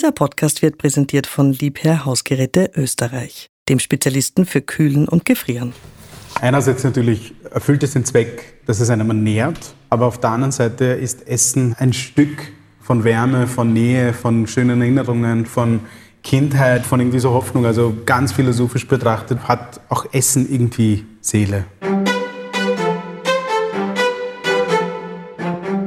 [0.00, 5.74] Dieser Podcast wird präsentiert von Liebherr Hausgeräte Österreich, dem Spezialisten für Kühlen und Gefrieren.
[6.40, 10.86] Einerseits natürlich erfüllt es den Zweck, dass es einem nährt, aber auf der anderen Seite
[10.86, 12.50] ist Essen ein Stück
[12.80, 15.80] von Wärme, von Nähe, von schönen Erinnerungen, von
[16.22, 17.66] Kindheit, von irgendwie so Hoffnung.
[17.66, 21.66] Also ganz philosophisch betrachtet hat auch Essen irgendwie Seele.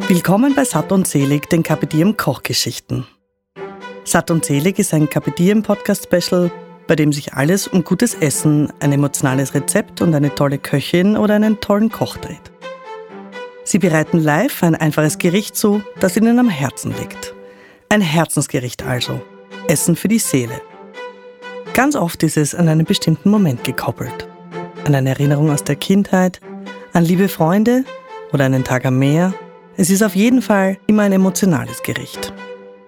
[0.07, 3.07] Willkommen bei Satt und Selig, den Kapitän Kochgeschichten.
[4.05, 6.51] Satt und Selig ist ein Kapitän Podcast Special,
[6.87, 11.35] bei dem sich alles um gutes Essen, ein emotionales Rezept und eine tolle Köchin oder
[11.35, 12.51] einen tollen Koch dreht.
[13.63, 17.33] Sie bereiten live ein einfaches Gericht zu, das ihnen am Herzen liegt.
[17.87, 19.21] Ein Herzensgericht also.
[19.67, 20.61] Essen für die Seele.
[21.73, 24.27] Ganz oft ist es an einen bestimmten Moment gekoppelt.
[24.85, 26.41] An eine Erinnerung aus der Kindheit,
[26.91, 27.85] an liebe Freunde
[28.33, 29.33] oder einen Tag am Meer.
[29.77, 32.33] Es ist auf jeden Fall immer ein emotionales Gericht.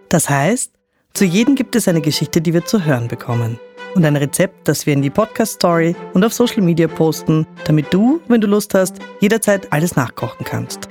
[0.10, 0.75] Das heißt,
[1.16, 3.58] zu jedem gibt es eine Geschichte, die wir zu hören bekommen.
[3.96, 8.20] Und ein Rezept, das wir in die Podcast-Story und auf Social Media posten, damit du,
[8.28, 10.90] wenn du Lust hast, jederzeit alles nachkochen kannst.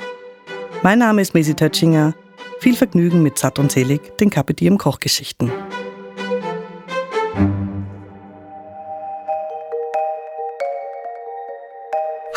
[0.82, 2.14] Mein Name ist Mesi Tötschinger.
[2.60, 5.52] Viel Vergnügen mit Satt und Selig, den Kapitän im Kochgeschichten.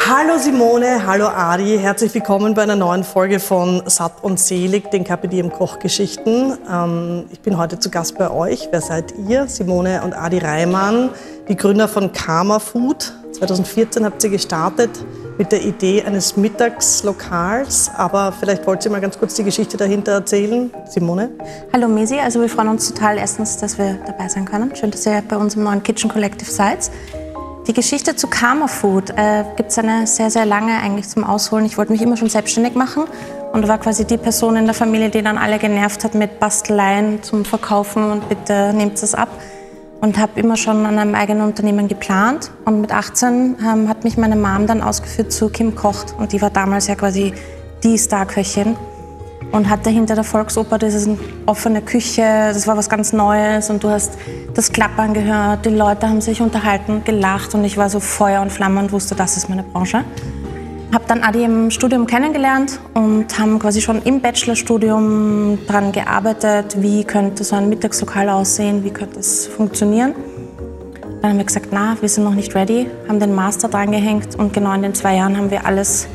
[0.10, 5.04] Hallo Simone, hallo Adi, herzlich willkommen bei einer neuen Folge von Satt und Selig, den
[5.04, 6.58] KPDM Kochgeschichten.
[6.72, 8.70] Ähm, ich bin heute zu Gast bei euch.
[8.72, 9.50] Wer seid ihr?
[9.50, 11.10] Simone und Adi Reimann,
[11.50, 13.12] die Gründer von Karma Food.
[13.34, 14.92] 2014 habt ihr gestartet
[15.38, 20.14] mit der Idee eines Mittagslokals, aber vielleicht wollt ihr mal ganz kurz die Geschichte dahinter
[20.14, 20.72] erzählen.
[20.86, 21.32] Simone?
[21.74, 24.74] Hallo Mesi, also wir freuen uns total erstens, dass wir dabei sein können.
[24.74, 26.90] Schön, dass ihr bei uns im neuen Kitchen Collective seid.
[27.68, 31.66] Die Geschichte zu Karma Food äh, gibt es eine sehr, sehr lange eigentlich zum Ausholen.
[31.66, 33.04] Ich wollte mich immer schon selbstständig machen
[33.52, 37.22] und war quasi die Person in der Familie, die dann alle genervt hat mit Basteleien
[37.24, 39.28] zum Verkaufen und bitte nehmt es ab.
[40.00, 42.52] Und habe immer schon an einem eigenen Unternehmen geplant.
[42.64, 46.16] Und mit 18 ähm, hat mich meine Mom dann ausgeführt zu Kim Kocht.
[46.18, 47.34] Und die war damals ja quasi
[47.84, 48.78] die Starköchin
[49.52, 53.90] und hatte hinter der Volksoper diese offene Küche, das war was ganz Neues und du
[53.90, 54.18] hast
[54.54, 58.52] das Klappern gehört, die Leute haben sich unterhalten, gelacht und ich war so Feuer und
[58.52, 60.04] Flamme und wusste, das ist meine Branche.
[60.94, 67.04] Habe dann Adi im Studium kennengelernt und haben quasi schon im Bachelorstudium daran gearbeitet, wie
[67.04, 70.16] könnte so ein Mittagslokal aussehen, wie könnte es funktionieren.
[71.22, 74.36] Dann haben wir gesagt, na, wir sind noch nicht ready, haben den Master dran gehängt
[74.38, 76.08] und genau in den zwei Jahren haben wir alles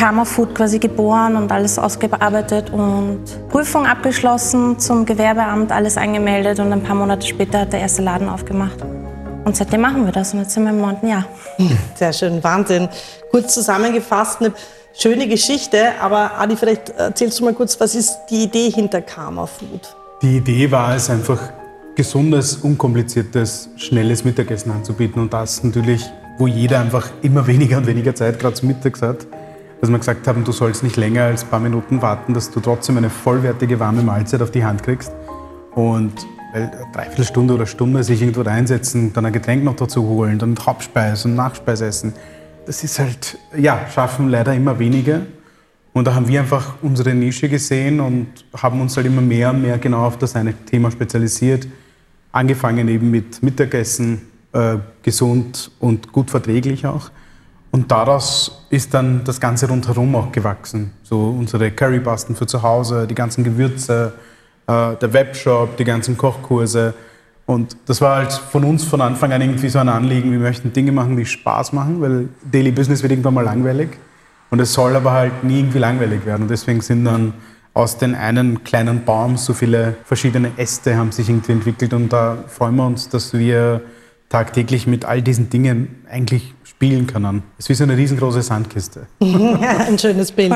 [0.00, 6.72] Karma Food quasi geboren und alles ausgearbeitet und Prüfung abgeschlossen, zum Gewerbeamt alles angemeldet und
[6.72, 8.78] ein paar Monate später hat der erste Laden aufgemacht.
[9.44, 11.26] Und seitdem machen wir das und jetzt sind wir im neunten Jahr.
[11.96, 12.88] Sehr schön, Wahnsinn.
[13.30, 14.54] Kurz zusammengefasst, eine
[14.94, 19.44] schöne Geschichte, aber Adi, vielleicht erzählst du mal kurz, was ist die Idee hinter Karma
[19.44, 19.94] Food?
[20.22, 21.52] Die Idee war es einfach,
[21.94, 28.14] gesundes, unkompliziertes, schnelles Mittagessen anzubieten und das natürlich, wo jeder einfach immer weniger und weniger
[28.14, 29.26] Zeit gerade zum Mittags hat
[29.80, 32.60] dass wir gesagt haben, du sollst nicht länger als ein paar Minuten warten, dass du
[32.60, 35.12] trotzdem eine vollwertige warme Mahlzeit auf die Hand kriegst.
[35.74, 36.12] Und
[36.52, 40.56] weil eine Dreiviertelstunde oder Stunde sich irgendwo reinsetzen, dann ein Getränk noch dazu holen, dann
[40.58, 42.12] Hauptspeise und Nachspeise essen,
[42.66, 45.22] das ist halt, ja, schaffen leider immer weniger.
[45.92, 49.62] Und da haben wir einfach unsere Nische gesehen und haben uns halt immer mehr und
[49.62, 51.66] mehr genau auf das eine Thema spezialisiert.
[52.30, 57.10] Angefangen eben mit Mittagessen, äh, gesund und gut verträglich auch.
[57.72, 60.92] Und daraus ist dann das Ganze rundherum auch gewachsen.
[61.02, 64.12] So unsere Currypasten für zu Hause, die ganzen Gewürze,
[64.66, 66.94] äh, der Webshop, die ganzen Kochkurse.
[67.46, 70.72] Und das war halt von uns von Anfang an irgendwie so ein Anliegen, wir möchten
[70.72, 73.90] Dinge machen, die Spaß machen, weil Daily Business wird irgendwann mal langweilig.
[74.50, 76.42] Und es soll aber halt nie irgendwie langweilig werden.
[76.42, 77.34] Und deswegen sind dann
[77.72, 81.92] aus den einen kleinen Baum so viele verschiedene Äste haben sich irgendwie entwickelt.
[81.92, 83.80] Und da freuen wir uns, dass wir
[84.28, 87.42] tagtäglich mit all diesen Dingen eigentlich spielen können.
[87.58, 89.06] Es ist wie so eine riesengroße Sandkiste.
[89.20, 90.54] ein schönes Bild.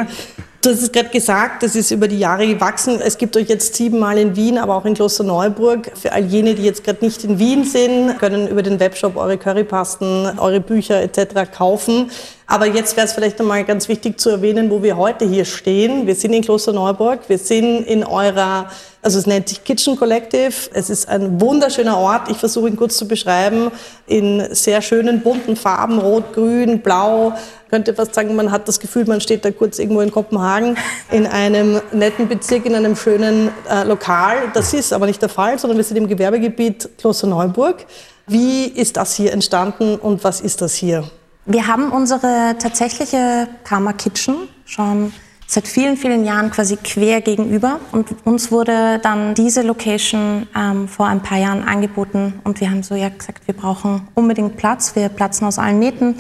[0.63, 2.99] Du hast es gerade gesagt, das ist über die Jahre gewachsen.
[2.99, 5.93] Es gibt euch jetzt siebenmal in Wien, aber auch in Klosterneuburg.
[5.95, 9.37] Für all jene, die jetzt gerade nicht in Wien sind, können über den Webshop eure
[9.37, 11.53] Currypasten, eure Bücher etc.
[11.55, 12.11] kaufen.
[12.55, 16.07] Aber jetzt wäre es vielleicht einmal ganz wichtig zu erwähnen, wo wir heute hier stehen.
[16.07, 18.71] Wir sind in Klosterneuburg, wir sind in eurer,
[19.03, 20.53] also es nennt sich Kitchen Collective.
[20.73, 22.31] Es ist ein wunderschöner Ort.
[22.31, 23.73] Ich versuche ihn kurz zu beschreiben.
[24.07, 27.33] In sehr schönen bunten Farben, rot, grün, blau.
[27.65, 30.77] Ich könnte fast sagen, man hat das Gefühl, man steht da kurz irgendwo in Kopenhagen
[31.11, 34.37] in einem netten Bezirk, in einem schönen äh, Lokal.
[34.55, 37.85] Das ist aber nicht der Fall, sondern wir sind im Gewerbegebiet Klosterneuburg.
[38.29, 41.03] Wie ist das hier entstanden und was ist das hier?
[41.47, 45.13] Wir haben unsere tatsächliche Karma Kitchen schon
[45.47, 47.81] seit vielen, vielen Jahren quasi quer gegenüber.
[47.93, 52.41] Und uns wurde dann diese Location ähm, vor ein paar Jahren angeboten.
[52.45, 54.97] Und wir haben so ja gesagt, wir brauchen unbedingt Platz.
[54.97, 56.17] Wir platzen aus allen Nähten.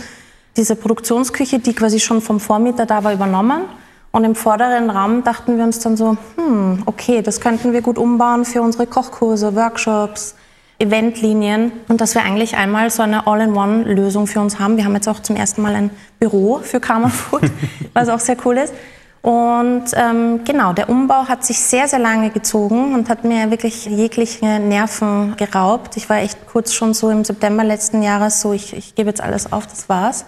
[0.58, 3.62] Diese Produktionsküche, die quasi schon vom Vormieter da war, übernommen.
[4.12, 7.96] Und im vorderen Raum dachten wir uns dann so, hm, okay, das könnten wir gut
[7.96, 10.34] umbauen für unsere Kochkurse, Workshops,
[10.78, 14.76] Eventlinien und dass wir eigentlich einmal so eine All-in-One-Lösung für uns haben.
[14.76, 17.42] Wir haben jetzt auch zum ersten Mal ein Büro für Karma Food,
[17.94, 18.74] was auch sehr cool ist.
[19.22, 23.86] Und ähm, genau, der Umbau hat sich sehr, sehr lange gezogen und hat mir wirklich
[23.86, 25.96] jegliche Nerven geraubt.
[25.96, 29.22] Ich war echt kurz schon so im September letzten Jahres so, ich, ich gebe jetzt
[29.22, 30.26] alles auf, das war's.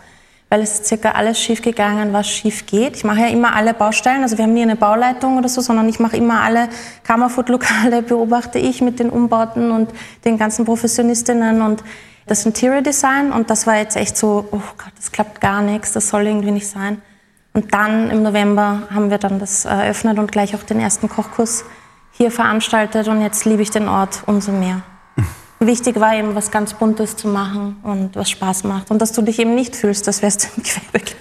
[0.48, 2.96] Weil es ist circa alles schief gegangen, was schief geht.
[2.96, 5.88] Ich mache ja immer alle Baustellen, also wir haben nie eine Bauleitung oder so, sondern
[5.88, 6.68] ich mache immer alle
[7.02, 9.90] Kammerfood-Lokale, beobachte ich mit den Umbauten und
[10.24, 11.82] den ganzen Professionistinnen und
[12.26, 13.32] das Interior Design.
[13.32, 16.52] Und das war jetzt echt so, oh Gott, das klappt gar nichts, das soll irgendwie
[16.52, 17.02] nicht sein.
[17.52, 21.64] Und dann im November haben wir dann das eröffnet und gleich auch den ersten Kochkurs
[22.12, 24.82] hier veranstaltet und jetzt liebe ich den Ort umso mehr.
[25.58, 28.90] Wichtig war eben, was ganz Buntes zu machen und was Spaß macht.
[28.90, 31.16] Und dass du dich eben nicht fühlst, als wärst du im Gewerbegebiet.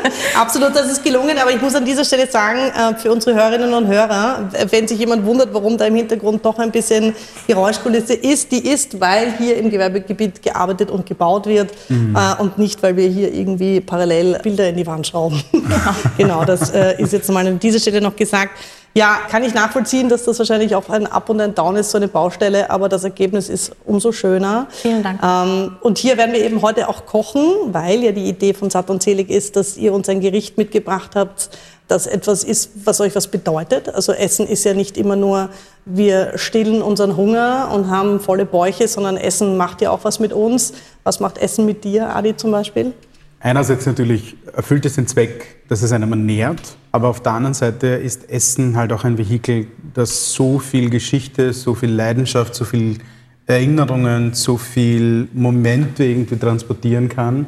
[0.36, 1.38] Absolut, das ist gelungen.
[1.38, 4.98] Aber ich muss an dieser Stelle sagen, äh, für unsere Hörerinnen und Hörer, wenn sich
[4.98, 7.14] jemand wundert, warum da im Hintergrund doch ein bisschen
[7.46, 12.16] Geräuschkulisse ist, die ist, weil hier im Gewerbegebiet gearbeitet und gebaut wird mhm.
[12.16, 15.42] Äh, und nicht, weil wir hier irgendwie parallel Bilder in die Wand schrauben.
[16.18, 18.52] genau, das äh, ist jetzt mal an dieser Stelle noch gesagt.
[18.96, 21.98] Ja, kann ich nachvollziehen, dass das wahrscheinlich auch ein Up und ein Down ist, so
[21.98, 24.68] eine Baustelle, aber das Ergebnis ist umso schöner.
[24.70, 25.20] Vielen Dank.
[25.22, 28.88] Ähm, und hier werden wir eben heute auch kochen, weil ja die Idee von Satt
[28.88, 31.50] und Selig ist, dass ihr uns ein Gericht mitgebracht habt,
[31.88, 33.90] das etwas ist, was euch was bedeutet.
[33.90, 35.50] Also Essen ist ja nicht immer nur,
[35.84, 40.32] wir stillen unseren Hunger und haben volle Bäuche, sondern Essen macht ja auch was mit
[40.32, 40.72] uns.
[41.04, 42.94] Was macht Essen mit dir, Adi zum Beispiel?
[43.40, 47.88] Einerseits natürlich erfüllt es den Zweck, dass es einem ernährt, aber auf der anderen Seite
[47.88, 52.98] ist Essen halt auch ein Vehikel, das so viel Geschichte, so viel Leidenschaft, so viel
[53.46, 57.46] Erinnerungen, so viel Momente irgendwie transportieren kann.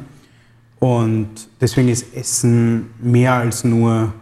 [0.79, 4.13] Und deswegen ist Essen mehr als nur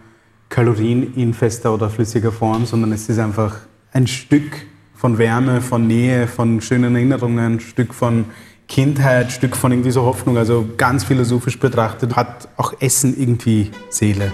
[0.49, 3.57] Kalorien in fester oder flüssiger Form, sondern es ist einfach
[3.91, 4.65] ein Stück
[4.95, 8.25] von Wärme, von Nähe, von schönen Erinnerungen, ein Stück von
[8.67, 10.37] Kindheit, Stück von irgendwie so Hoffnung.
[10.37, 14.31] Also ganz philosophisch betrachtet hat auch Essen irgendwie Seele.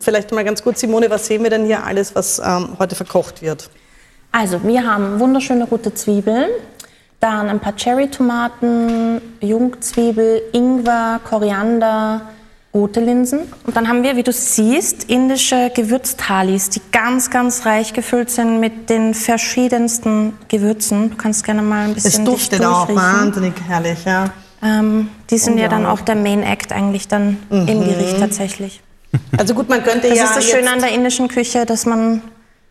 [0.00, 3.42] Vielleicht mal ganz kurz, Simone, was sehen wir denn hier alles, was ähm, heute verkocht
[3.42, 3.68] wird?
[4.30, 6.50] Also, wir haben wunderschöne rote Zwiebeln,
[7.18, 12.20] dann ein paar Cherry-Tomaten, Jungzwiebel, Ingwer, Koriander,
[12.76, 13.40] rote Linsen.
[13.64, 18.60] Und dann haben wir, wie du siehst, indische Gewürzthalis, die ganz, ganz reich gefüllt sind
[18.60, 21.10] mit den verschiedensten Gewürzen.
[21.10, 24.30] Du kannst gerne mal ein bisschen Es duftet auch wahnsinnig herrlich, ja.
[24.62, 27.68] Ähm, die sind ja dann auch der Main Act eigentlich dann mhm.
[27.68, 28.80] im Gericht tatsächlich.
[29.36, 30.24] Also gut, man könnte das ja.
[30.24, 32.20] Das ist das Schöne an der indischen Küche, dass man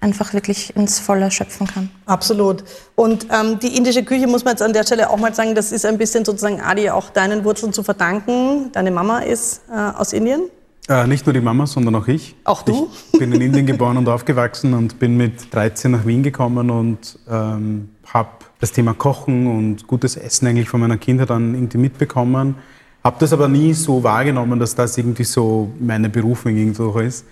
[0.06, 1.90] einfach wirklich ins Volle schöpfen kann.
[2.06, 2.64] Absolut.
[2.94, 5.72] Und ähm, die indische Küche muss man jetzt an der Stelle auch mal sagen, das
[5.72, 8.72] ist ein bisschen sozusagen Adi auch deinen Wurzeln zu verdanken.
[8.72, 10.44] Deine Mama ist äh, aus Indien.
[10.88, 12.36] Äh, nicht nur die Mama, sondern auch ich.
[12.44, 12.90] Auch du?
[13.12, 17.18] Ich bin in Indien geboren und aufgewachsen und bin mit 13 nach Wien gekommen und
[17.28, 18.30] ähm, habe
[18.60, 22.56] das Thema Kochen und gutes Essen eigentlich von meiner Kindheit dann irgendwie mitbekommen.
[23.04, 27.26] Habe das aber nie so wahrgenommen, dass das irgendwie so meine Berufung irgendwo ist.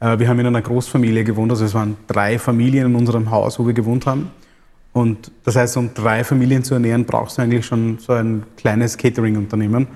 [0.00, 3.58] Äh, wir haben in einer Großfamilie gewohnt, also es waren drei Familien in unserem Haus,
[3.58, 4.30] wo wir gewohnt haben.
[4.92, 8.96] Und das heißt, um drei Familien zu ernähren, brauchst du eigentlich schon so ein kleines
[8.98, 9.86] Catering-Unternehmen.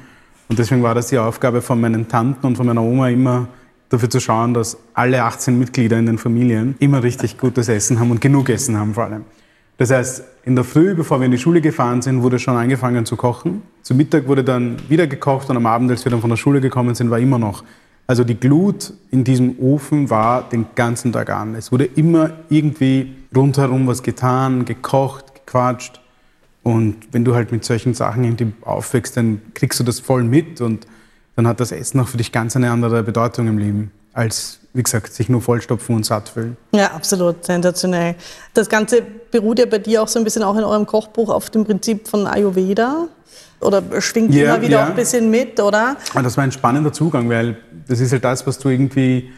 [0.48, 3.48] Und deswegen war das die Aufgabe von meinen Tanten und von meiner Oma immer,
[3.88, 8.10] dafür zu schauen, dass alle 18 Mitglieder in den Familien immer richtig gutes Essen haben
[8.10, 9.24] und genug Essen haben vor allem.
[9.76, 13.06] Das heißt, in der Früh, bevor wir in die Schule gefahren sind, wurde schon angefangen
[13.06, 13.62] zu kochen.
[13.82, 16.60] Zu Mittag wurde dann wieder gekocht und am Abend, als wir dann von der Schule
[16.60, 17.64] gekommen sind, war immer noch
[18.06, 21.54] also die Glut in diesem Ofen war den ganzen Tag an.
[21.54, 26.00] Es wurde immer irgendwie rundherum was getan, gekocht, gequatscht.
[26.62, 30.60] Und wenn du halt mit solchen Sachen irgendwie aufwächst, dann kriegst du das voll mit
[30.60, 30.86] und
[31.36, 34.82] dann hat das Essen auch für dich ganz eine andere Bedeutung im Leben, als, wie
[34.82, 36.56] gesagt, sich nur vollstopfen und satt fühlen.
[36.72, 38.14] Ja, absolut, sensationell.
[38.54, 41.50] Das Ganze beruht ja bei dir auch so ein bisschen auch in eurem Kochbuch auf
[41.50, 43.08] dem Prinzip von Ayurveda
[43.60, 44.84] oder schwingt yeah, immer wieder yeah.
[44.84, 45.96] auch ein bisschen mit, oder?
[46.14, 47.56] Das war ein spannender Zugang, weil
[47.88, 49.30] das ist halt das, was du irgendwie,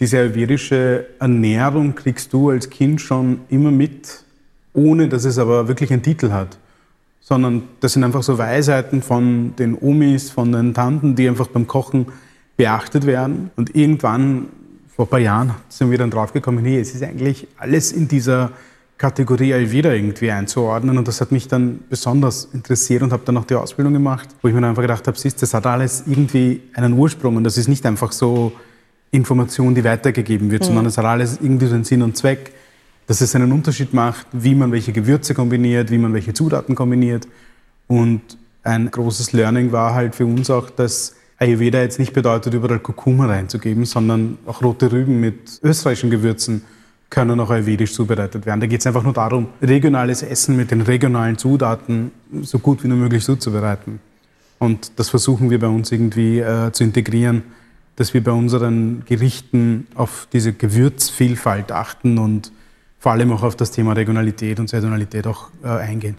[0.00, 4.24] diese ayurvedische Ernährung kriegst du als Kind schon immer mit,
[4.74, 6.58] ohne dass es aber wirklich einen Titel hat.
[7.20, 11.66] Sondern das sind einfach so Weisheiten von den Omis, von den Tanten, die einfach beim
[11.66, 12.06] Kochen
[12.58, 13.50] beachtet werden.
[13.56, 14.48] Und irgendwann,
[14.94, 18.50] vor ein paar Jahren, sind wir dann draufgekommen, nee, es ist eigentlich alles in dieser
[18.98, 20.98] Kategorie Ayurveda irgendwie einzuordnen.
[20.98, 24.48] Und das hat mich dann besonders interessiert und habe dann noch die Ausbildung gemacht, wo
[24.48, 27.56] ich mir dann einfach gedacht habe, siehst, das hat alles irgendwie einen Ursprung und das
[27.56, 28.52] ist nicht einfach so
[29.12, 30.66] Information, die weitergegeben wird, mhm.
[30.66, 32.52] sondern es hat alles irgendwie so einen Sinn und Zweck,
[33.06, 37.28] dass es einen Unterschied macht, wie man welche Gewürze kombiniert, wie man welche Zutaten kombiniert.
[37.86, 38.20] Und
[38.64, 43.26] ein großes Learning war halt für uns auch, dass Ayurveda jetzt nicht bedeutet, überall Kurkuma
[43.26, 46.64] reinzugeben, sondern auch rote Rüben mit österreichischen Gewürzen
[47.10, 48.60] können auch ayurvedisch zubereitet werden.
[48.60, 52.10] Da geht es einfach nur darum, regionales Essen mit den regionalen Zutaten
[52.42, 54.00] so gut wie nur möglich zuzubereiten.
[54.58, 57.44] Und das versuchen wir bei uns irgendwie äh, zu integrieren,
[57.96, 62.52] dass wir bei unseren Gerichten auf diese Gewürzvielfalt achten und
[62.98, 66.16] vor allem auch auf das Thema Regionalität und Saisonalität auch äh, eingehen.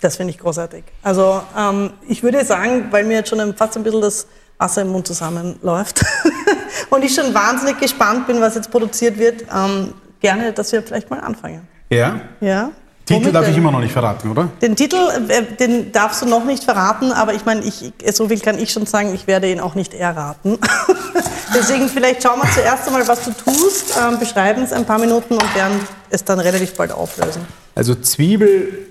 [0.00, 0.84] Das finde ich großartig.
[1.02, 4.88] Also ähm, ich würde sagen, weil mir jetzt schon fast ein bisschen das Wasser im
[4.88, 6.04] Mund zusammenläuft
[6.90, 11.08] und ich schon wahnsinnig gespannt bin, was jetzt produziert wird, ähm, gerne, dass wir vielleicht
[11.10, 11.66] mal anfangen.
[11.90, 12.20] Ja?
[12.40, 12.70] Ja.
[13.08, 13.52] Titel Womit darf denn?
[13.52, 14.50] ich immer noch nicht verraten, oder?
[14.60, 14.96] Den Titel,
[15.28, 18.70] äh, den darfst du noch nicht verraten, aber ich meine, ich, so viel kann ich
[18.70, 20.58] schon sagen, ich werde ihn auch nicht erraten.
[21.54, 25.34] Deswegen vielleicht schauen wir zuerst einmal, was du tust, ähm, beschreiben es ein paar Minuten
[25.34, 27.46] und werden es dann relativ bald auflösen.
[27.74, 28.86] Also Zwiebel,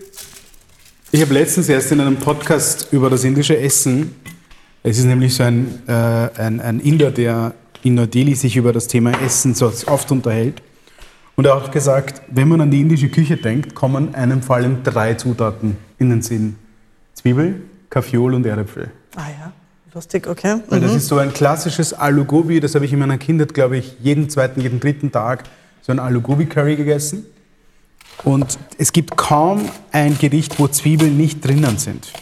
[1.11, 4.15] ich habe letztens erst in einem Podcast über das indische Essen,
[4.89, 7.53] es ist nämlich so ein, äh, ein, ein Inder, der
[7.83, 10.61] in Neu-Delhi sich über das Thema Essen so oft unterhält.
[11.35, 14.83] Und er hat gesagt, wenn man an die indische Küche denkt, kommen einem vor allem
[14.83, 16.55] drei Zutaten in den Sinn.
[17.13, 18.89] Zwiebel, Kaffeeol und Erdäpfel.
[19.15, 19.51] Ah ja,
[19.93, 20.55] lustig, okay.
[20.55, 20.61] Mhm.
[20.69, 23.97] Weil das ist so ein klassisches Alu-Gobi, das habe ich in meiner Kindheit, glaube ich,
[24.01, 25.43] jeden zweiten, jeden dritten Tag
[25.81, 27.25] so ein Alu-Gobi-Curry gegessen.
[28.23, 32.13] Und es gibt kaum ein Gericht, wo Zwiebeln nicht drinnen sind.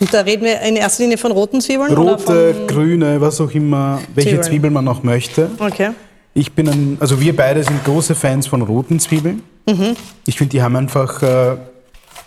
[0.00, 1.92] Und da reden wir in erster Linie von roten Zwiebeln?
[1.92, 5.50] Rote, grüne, was auch immer, welche Zwiebeln, Zwiebeln man auch möchte.
[5.58, 5.90] Okay.
[6.34, 9.42] Ich bin ein, also wir beide sind große Fans von roten Zwiebeln.
[9.66, 9.96] Mhm.
[10.24, 11.56] Ich finde, die haben einfach, äh,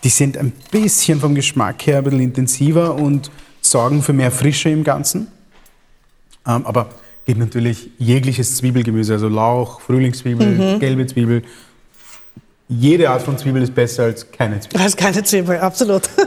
[0.04, 4.70] die sind ein bisschen vom Geschmack her ein bisschen intensiver und sorgen für mehr Frische
[4.70, 5.28] im Ganzen.
[6.46, 6.90] Ähm, aber
[7.26, 10.80] geht natürlich jegliches Zwiebelgemüse, also Lauch, Frühlingszwiebel, mhm.
[10.80, 11.44] gelbe Zwiebel.
[12.68, 14.82] Jede Art von Zwiebel ist besser als keine Zwiebel.
[14.82, 16.10] Als keine Zwiebel, absolut.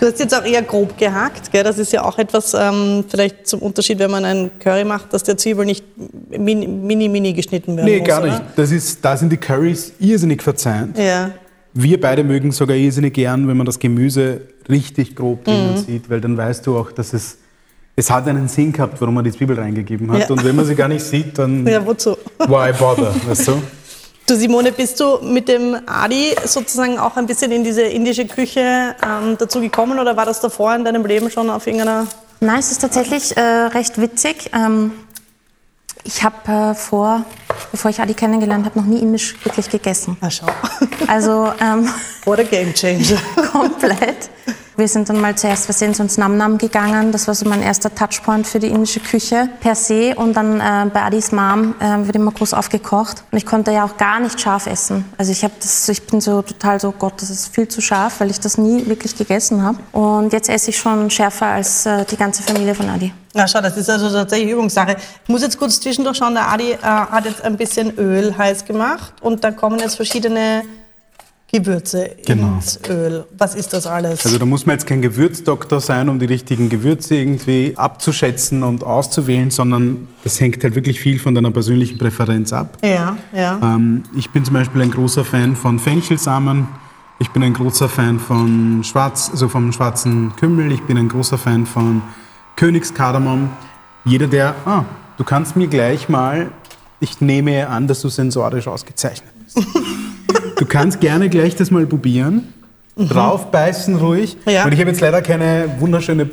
[0.00, 1.62] Du hast jetzt auch eher grob gehackt, gell?
[1.62, 5.22] das ist ja auch etwas, ähm, vielleicht zum Unterschied, wenn man einen Curry macht, dass
[5.24, 5.84] der Zwiebel nicht
[6.30, 8.08] mini, mini, mini geschnitten werden nee, muss.
[8.08, 8.42] Nee, gar nicht.
[8.56, 10.96] Das ist, da sind die Currys irrsinnig verzeiht.
[10.96, 11.32] Ja.
[11.74, 14.40] Wir beide mögen sogar irrsinnig gern, wenn man das Gemüse
[14.70, 15.76] richtig grob drinnen mhm.
[15.76, 17.36] sieht, weil dann weißt du auch, dass es,
[17.94, 20.20] es hat einen Sinn gehabt, warum man die Zwiebel reingegeben hat.
[20.20, 20.30] Ja.
[20.30, 21.66] Und wenn man sie gar nicht sieht, dann...
[21.66, 22.16] Ja, wozu?
[22.38, 23.62] Why bother, weißt du?
[24.30, 28.94] Du Simone, bist du mit dem Adi sozusagen auch ein bisschen in diese indische Küche
[29.04, 32.06] ähm, dazu gekommen oder war das davor in deinem Leben schon auf irgendeiner...
[32.38, 34.48] Nein, es ist tatsächlich äh, recht witzig.
[34.54, 34.92] Ähm,
[36.04, 37.24] ich habe äh, vor,
[37.72, 40.16] bevor ich Adi kennengelernt habe, noch nie indisch wirklich gegessen.
[40.20, 40.46] Na schau.
[41.08, 41.52] Also...
[41.60, 41.92] Ähm,
[42.24, 43.18] What a game changer.
[43.50, 44.30] komplett.
[44.80, 47.12] Wir sind dann mal zuerst, wir sind ins Nam Nam gegangen.
[47.12, 50.14] Das war so mein erster Touchpoint für die indische Küche per se.
[50.16, 53.22] Und dann äh, bei Adis Mom äh, wird immer groß aufgekocht.
[53.30, 55.04] Und ich konnte ja auch gar nicht scharf essen.
[55.18, 58.30] Also ich, das, ich bin so total so, Gott, das ist viel zu scharf, weil
[58.30, 59.76] ich das nie wirklich gegessen habe.
[59.92, 63.12] Und jetzt esse ich schon schärfer als äh, die ganze Familie von Adi.
[63.34, 64.96] Ja, schau, das ist also tatsächlich Übungssache.
[65.24, 68.64] Ich muss jetzt kurz zwischendurch schauen, der Adi äh, hat jetzt ein bisschen Öl heiß
[68.64, 70.62] gemacht und da kommen jetzt verschiedene
[71.52, 72.54] Gewürze genau.
[72.54, 73.24] ins Öl.
[73.36, 74.24] Was ist das alles?
[74.24, 78.84] Also da muss man jetzt kein Gewürzdoktor sein, um die richtigen Gewürze irgendwie abzuschätzen und
[78.84, 82.78] auszuwählen, sondern das hängt halt wirklich viel von deiner persönlichen Präferenz ab.
[82.84, 83.58] Ja, ja.
[83.62, 86.68] Ähm, ich bin zum Beispiel ein großer Fan von Fenchelsamen.
[87.18, 90.70] Ich bin ein großer Fan von Schwarz, also vom schwarzen Kümmel.
[90.72, 92.00] Ich bin ein großer Fan von
[92.56, 93.50] Königskardamom.
[94.04, 94.84] Jeder, der, ah,
[95.18, 96.52] du kannst mir gleich mal,
[97.00, 99.66] ich nehme an, dass du sensorisch ausgezeichnet bist.
[100.60, 102.52] Du kannst gerne gleich das mal probieren.
[102.94, 103.08] Mhm.
[103.08, 104.36] Draufbeißen ruhig.
[104.44, 104.66] Ja.
[104.66, 106.28] Und ich habe jetzt leider keine wunderschöne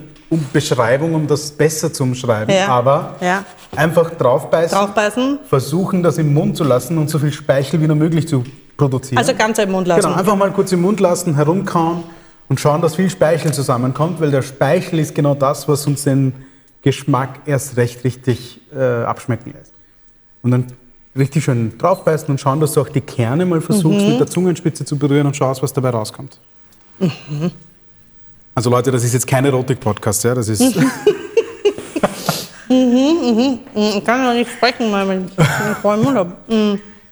[0.51, 2.53] Beschreibung, um das besser zu umschreiben.
[2.53, 2.67] Ja.
[2.67, 3.46] Aber ja.
[3.74, 7.96] einfach draufbeißen, draufbeißen, versuchen, das im Mund zu lassen und so viel Speichel wie nur
[7.96, 8.43] möglich zu
[8.75, 9.17] produzieren.
[9.17, 10.01] Also ganz im Mund lassen.
[10.01, 12.03] Genau, einfach mal kurz im Mund lassen, herumkauen
[12.50, 16.34] und schauen, dass viel Speichel zusammenkommt, weil der Speichel ist genau das, was uns den
[16.81, 19.72] Geschmack erst recht richtig äh, abschmecken lässt.
[20.41, 20.65] Und dann
[21.17, 24.12] richtig schön draufbeißen und schauen, dass du auch die Kerne mal versuchst, mhm.
[24.12, 26.39] mit der Zungenspitze zu berühren und schaust, was dabei rauskommt.
[27.00, 27.51] Mhm.
[28.55, 30.77] Also Leute, das ist jetzt keine Erotik-Podcast, ja, das ist...
[32.69, 32.75] Mhm.
[32.75, 33.97] mhm, mhm.
[33.97, 36.33] Ich kann ja nicht sprechen, weil ich vollen Mund habe.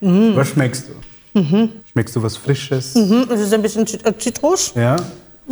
[0.01, 0.35] Mhm.
[0.35, 1.39] Was schmeckst du?
[1.39, 1.69] Mhm.
[1.91, 2.95] Schmeckst du was Frisches?
[2.95, 3.25] Mhm.
[3.29, 4.74] Es ist ein bisschen äh, Zitrus.
[4.75, 4.97] Ja.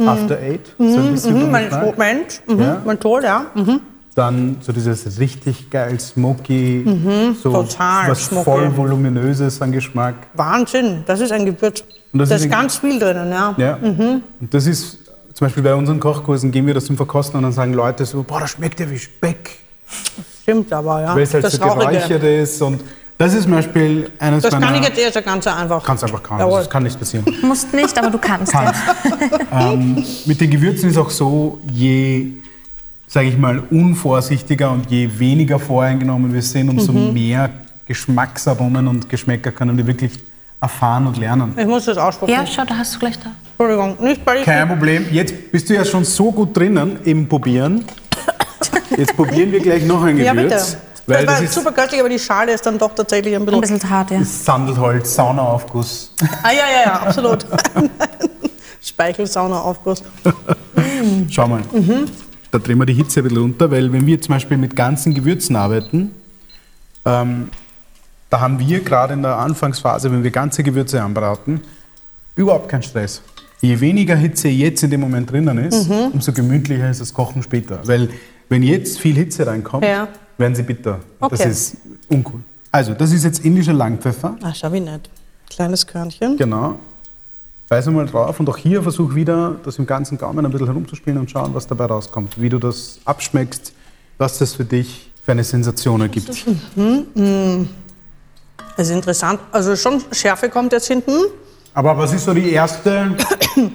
[0.05, 0.73] After Eight.
[0.77, 1.51] So ein bisschen mhm.
[1.51, 2.41] Menthol, Mensch.
[2.47, 2.59] Mhm.
[2.59, 2.81] Ja.
[2.85, 3.45] Menthol, ja.
[3.53, 3.81] Mhm.
[4.15, 6.83] Dann so dieses richtig geil smoky,
[7.41, 7.53] so Mhm.
[7.67, 8.43] total was smoky.
[8.45, 10.13] voll voluminöses an Geschmack.
[10.35, 11.83] Wahnsinn, das ist ein Gewürz.
[12.11, 13.55] Und das da ist ist ein- ganz viel drinnen, ja.
[13.57, 13.77] Ja.
[13.81, 14.21] Mhm.
[14.39, 14.99] Und das ist
[15.33, 18.21] zum Beispiel bei unseren Kochkursen gehen wir das zum Verkosten und dann sagen Leute so,
[18.21, 19.49] boah, das schmeckt ja wie Speck,
[20.43, 21.15] Stimmt aber, ja.
[21.15, 22.61] weil es halt das so geräuchert ist.
[22.61, 22.81] Und
[23.17, 24.67] das ist zum Beispiel eines Das meiner...
[24.67, 25.83] kann ich jetzt eher ganz einfach.
[25.83, 26.59] Kannst einfach kaum, Jawohl.
[26.59, 27.25] das kann nichts passieren.
[27.41, 28.71] Musst nicht, aber du kannst Kann.
[29.51, 29.71] ja.
[29.73, 32.27] ähm, mit den Gewürzen ist auch so, je,
[33.13, 37.13] sage ich mal, unvorsichtiger und je weniger voreingenommen wir sind, umso Mhm.
[37.13, 37.47] mehr
[37.85, 40.13] Geschmacksaromen und Geschmäcker können wir wirklich
[40.59, 41.53] erfahren und lernen.
[41.55, 42.31] Ich muss das aussprechen.
[42.33, 43.29] Ja, schau, da hast du gleich da.
[43.59, 45.05] Entschuldigung, nicht ich Kein Problem.
[45.11, 47.85] Jetzt bist du ja schon so gut drinnen im Probieren.
[48.97, 50.71] Jetzt probieren wir gleich noch ein Ja, Gewürz.
[50.71, 50.77] bitte.
[51.05, 53.41] Weil das war das ist super köstlich, aber die Schale ist dann doch tatsächlich ein
[53.43, 53.61] Ein bisschen.
[53.77, 54.23] bisschen hart, ja.
[54.23, 56.13] Sandelholz, Saunaaufguss.
[56.41, 57.45] Ah, ja, ja, ja, absolut.
[58.81, 60.01] Speichelsauna-Aufguss.
[61.29, 61.61] Schau mal.
[62.53, 65.15] Da drehen wir die Hitze ein bisschen runter, weil wenn wir zum Beispiel mit ganzen
[65.15, 66.11] Gewürzen arbeiten,
[67.03, 67.49] ähm,
[68.29, 71.61] da haben wir gerade in der Anfangsphase, wenn wir ganze Gewürze anbraten,
[72.35, 73.23] überhaupt keinen Stress.
[73.61, 77.79] Je weniger Hitze jetzt in dem Moment drinnen ist, umso gemütlicher ist das Kochen später.
[77.87, 78.09] Weil
[78.49, 80.07] wenn jetzt viel Hitze reinkommt, Ja.
[80.37, 80.99] werden sie bitter.
[81.21, 81.49] Das Okay.
[81.49, 82.41] ist uncool.
[82.71, 84.37] Also, das ist jetzt indischer Langpfeffer.
[84.43, 85.09] Ah, schau wie nett.
[85.49, 86.37] Kleines Körnchen.
[86.37, 86.79] Genau.
[87.69, 91.19] Beiß einmal drauf und auch hier versuch wieder, das im ganzen Gaumen ein bisschen herumzuspielen
[91.19, 92.39] und schauen, was dabei rauskommt.
[92.39, 93.73] Wie du das abschmeckst,
[94.17, 96.29] was das für dich für eine Sensation ergibt.
[98.75, 99.39] Das ist interessant.
[99.51, 101.13] Also schon Schärfe kommt jetzt hinten.
[101.73, 103.15] Aber was ist so die erste,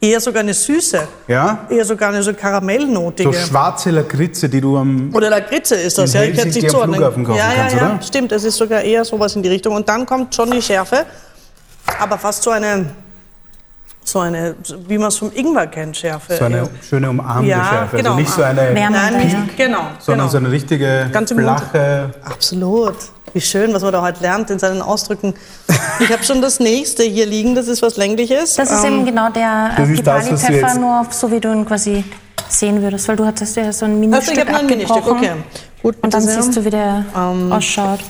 [0.00, 1.08] Eher sogar eine Süße.
[1.26, 3.32] ja, Eher sogar eine so Karamellnotige.
[3.32, 6.22] so schwarze Lakritze, die du am, Oder Lakritze ist das, ja.
[6.22, 6.96] Ich hätte es nicht zuordnen.
[6.96, 8.02] Flughafen kaufen ja, ja, kannst, ja, oder?
[8.02, 8.32] stimmt.
[8.32, 9.74] Es ist sogar eher sowas in die Richtung.
[9.74, 11.06] Und dann kommt schon die Schärfe.
[11.98, 12.90] Aber fast so eine,
[14.08, 14.54] so eine,
[14.86, 16.36] wie man es vom Ingwer kennt, Schärfe.
[16.36, 17.96] so eine schöne umarmende Ja, Schärfe.
[17.96, 18.10] genau.
[18.10, 18.72] Also nicht so eine.
[18.72, 19.78] Nein, nicht, genau.
[19.98, 20.28] sondern genau.
[20.28, 21.58] so eine richtige Ganz im Mund.
[21.60, 22.94] flache, Absolut.
[23.32, 25.34] Wie schön, was man da heute lernt in seinen Ausdrücken.
[25.98, 28.54] Ich habe schon das nächste hier liegen, das ist was längliches.
[28.54, 32.04] Das ist Ähm, eben genau der äh, Pipali-Pfeffer, nur auf- so wie du ihn quasi
[32.48, 35.06] sehen würdest, weil du hattest ja so ein also Ministück ich habe nur ein Ministück,
[35.10, 35.32] okay.
[35.82, 36.40] Gut, Und dann sehr.
[36.42, 37.04] siehst du, wie der
[37.50, 38.00] ausschaut.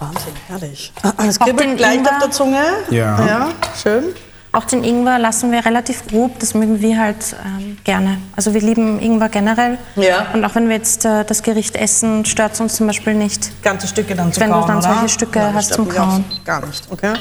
[0.00, 0.92] Wahnsinn, herrlich.
[1.02, 2.12] Ah, Es Auch kribbelt den gleich Ingwer.
[2.12, 2.62] auf der Zunge.
[2.90, 3.26] Ja.
[3.26, 3.48] Ja,
[3.80, 4.04] schön.
[4.50, 8.18] Auch den Ingwer lassen wir relativ grob, das mögen wir halt ähm, gerne.
[8.34, 9.76] Also wir lieben Ingwer generell.
[9.96, 10.26] Ja.
[10.32, 13.50] Und auch wenn wir jetzt äh, das Gericht essen, stört es uns zum Beispiel nicht.
[13.62, 14.94] Ganze Stücke dann zu Wenn du kauen, dann oder?
[14.94, 16.24] solche Stücke das hast zum Kauen.
[16.46, 17.12] Gar nicht, okay.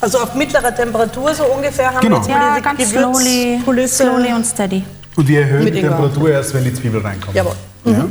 [0.00, 2.16] Also auf mittlerer Temperatur so ungefähr haben Genau.
[2.16, 4.04] wir jetzt Ja, mal diese ganz slowly, Gewürzkulisse.
[4.04, 4.84] slowly und steady.
[5.16, 5.90] und wir erhöhen Mit die Ingwer.
[5.96, 7.34] Temperatur erst, wenn die Zwiebel reinkommt.
[7.36, 7.54] Jawohl.
[7.84, 8.06] Ja.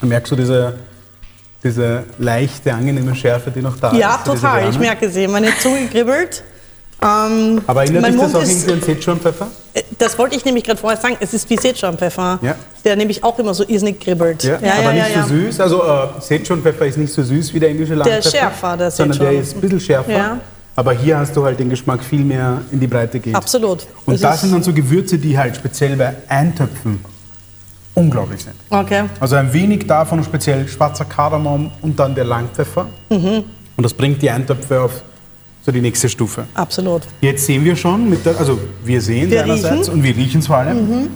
[0.00, 0.78] Und merkst du diese,
[1.64, 4.26] diese leichte, angenehme Schärfe, die noch da Ja, ist?
[4.26, 4.68] diese total.
[4.70, 5.26] Ich merke sie.
[5.26, 6.44] Meine Zunge kribbelt.
[7.00, 9.46] Ähm, Aber erinnert dich das auch irgendwie an Sichuan-Pfeffer?
[9.74, 11.16] Äh, Das wollte ich nämlich gerade vorher sagen.
[11.20, 12.56] Es ist wie Sichuan-Pfeffer, Ja.
[12.84, 14.42] der nämlich auch immer so irrsinnig kribbelt.
[14.42, 15.60] Ja, aber nicht so süß.
[15.60, 18.18] Also äh, Sichuan-Pfeffer ist nicht so süß wie der indische Langpfeffer.
[18.26, 20.12] ist schärfer, der Sondern der ist ein bisschen schärfer.
[20.12, 20.38] Ja.
[20.74, 23.34] Aber hier hast du halt den Geschmack viel mehr in die Breite geht.
[23.34, 23.86] Absolut.
[24.06, 27.00] Und das ist- sind dann so Gewürze, die halt speziell bei Eintöpfen
[27.94, 28.54] unglaublich sind.
[28.70, 29.04] Okay.
[29.20, 32.86] Also ein wenig davon, speziell schwarzer Kardamom und dann der Langpfeffer.
[33.08, 33.44] Mhm.
[33.76, 35.02] Und das bringt die Eintöpfe auf
[35.64, 36.46] so die nächste Stufe.
[36.54, 37.02] Absolut.
[37.20, 39.86] Jetzt sehen wir schon, mit der, also wir sehen Wir einerseits riechen.
[39.86, 39.92] Mhm.
[39.92, 40.78] und wir riechen es vor allem.
[40.88, 41.10] Und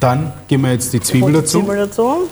[0.00, 1.58] dann geben wir jetzt die Zwiebel die dazu.
[1.60, 2.28] Zwiebel dazu.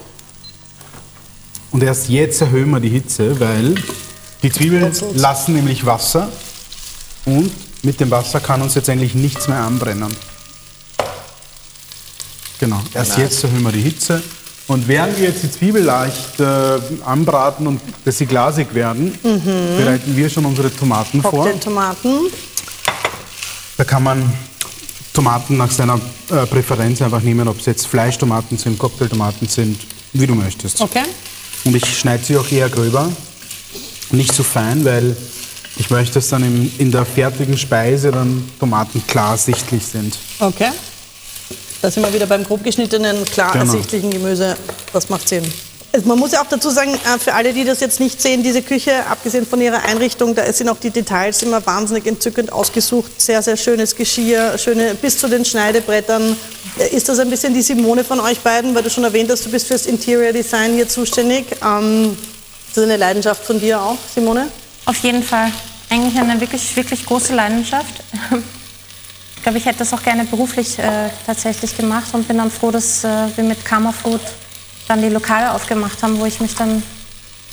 [1.70, 3.74] Und erst jetzt erhöhen wir die Hitze, weil
[4.42, 5.20] die Zwiebeln Brutzelt's.
[5.20, 6.28] lassen nämlich Wasser
[7.24, 7.50] und
[7.82, 10.14] mit dem Wasser kann uns jetzt eigentlich nichts mehr anbrennen.
[12.58, 14.22] Genau, erst jetzt erhöhen wir die Hitze.
[14.68, 19.18] Und während wir jetzt die Zwiebel leicht äh, anbraten und dass sie glasig werden,
[19.76, 21.30] bereiten wir schon unsere Tomaten vor.
[21.30, 22.30] Cocktailtomaten.
[23.76, 24.32] Da kann man
[25.12, 29.78] Tomaten nach seiner äh, Präferenz einfach nehmen, ob es jetzt Fleischtomaten sind, Cocktailtomaten sind,
[30.12, 30.80] wie du möchtest.
[30.80, 31.02] Okay.
[31.64, 33.10] Und ich schneide sie auch eher gröber,
[34.10, 35.16] nicht so fein, weil
[35.76, 40.18] ich möchte, dass dann im, in der fertigen Speise dann Tomaten klar sichtlich sind.
[40.38, 40.70] Okay.
[41.82, 43.64] Da sind wir wieder beim grob geschnittenen, klar Genau.
[43.64, 44.56] ersichtlichen Gemüse.
[44.92, 45.44] Das macht Sinn.
[45.92, 48.42] Also Man muss ja auch dazu sagen, äh, für alle, die das jetzt nicht sehen,
[48.42, 53.20] diese Küche, abgesehen von ihrer Einrichtung, da sind auch die Details immer wahnsinnig entzückend ausgesucht.
[53.20, 56.34] Sehr, sehr schönes Geschirr, schöne bis zu den Schneidebrettern.
[56.78, 59.44] Äh, Ist das ein bisschen die Simone von euch beiden, weil du schon erwähnt hast,
[59.44, 61.44] du bist fürs Interior Design hier zuständig.
[61.62, 62.16] Ähm,
[62.68, 64.48] ist das eine Leidenschaft von dir auch, Simone?
[64.86, 65.52] Auf jeden Fall.
[65.90, 68.02] Eigentlich eine wirklich, wirklich große Leidenschaft.
[69.42, 72.70] Ich glaube, ich hätte das auch gerne beruflich äh, tatsächlich gemacht und bin dann froh,
[72.70, 74.20] dass äh, wir mit Karma Food
[74.86, 76.80] dann die Lokale aufgemacht haben, wo ich mich dann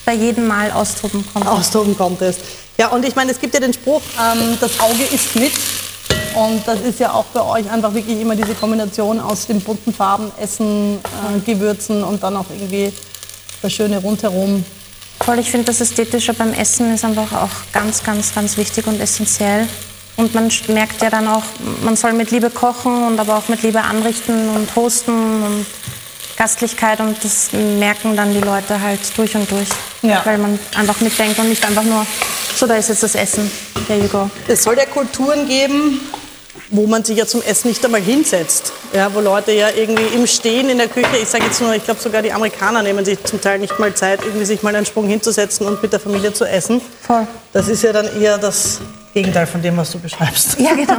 [0.05, 1.49] bei jedem Mal austoben konnte.
[1.49, 2.41] austoben konntest.
[2.77, 5.51] Ja, und ich meine, es gibt ja den Spruch, ähm, das Auge isst mit.
[6.35, 9.91] Und das ist ja auch bei euch einfach wirklich immer diese Kombination aus den bunten
[9.91, 12.93] Farben, Essen, äh, Gewürzen und dann auch irgendwie
[13.63, 14.63] das Schöne rundherum.
[15.21, 19.01] Voll, ich finde, das Ästhetische beim Essen ist einfach auch ganz, ganz, ganz wichtig und
[19.01, 19.67] essentiell.
[20.19, 21.43] Und man merkt ja dann auch,
[21.81, 25.65] man soll mit Liebe kochen und aber auch mit Liebe anrichten und hosten und
[26.37, 29.69] Gastlichkeit und das merken dann die Leute halt durch und durch.
[30.01, 30.21] Ja.
[30.25, 32.05] Weil man einfach mitdenkt und nicht einfach nur,
[32.53, 33.49] so da ist jetzt das Essen,
[33.87, 34.29] there you go.
[34.49, 36.01] Es soll ja Kulturen geben,
[36.69, 38.73] wo man sich ja zum Essen nicht einmal hinsetzt.
[38.91, 41.85] Ja, wo Leute ja irgendwie im Stehen in der Küche, ich sage jetzt nur, ich
[41.85, 44.85] glaube sogar die Amerikaner nehmen sich zum Teil nicht mal Zeit, irgendwie sich mal einen
[44.85, 46.81] Sprung hinzusetzen und mit der Familie zu essen.
[47.07, 47.25] Voll.
[47.53, 48.81] Das ist ja dann eher das
[49.13, 50.59] Gegenteil von dem, was du beschreibst.
[50.59, 50.97] Ja, genau.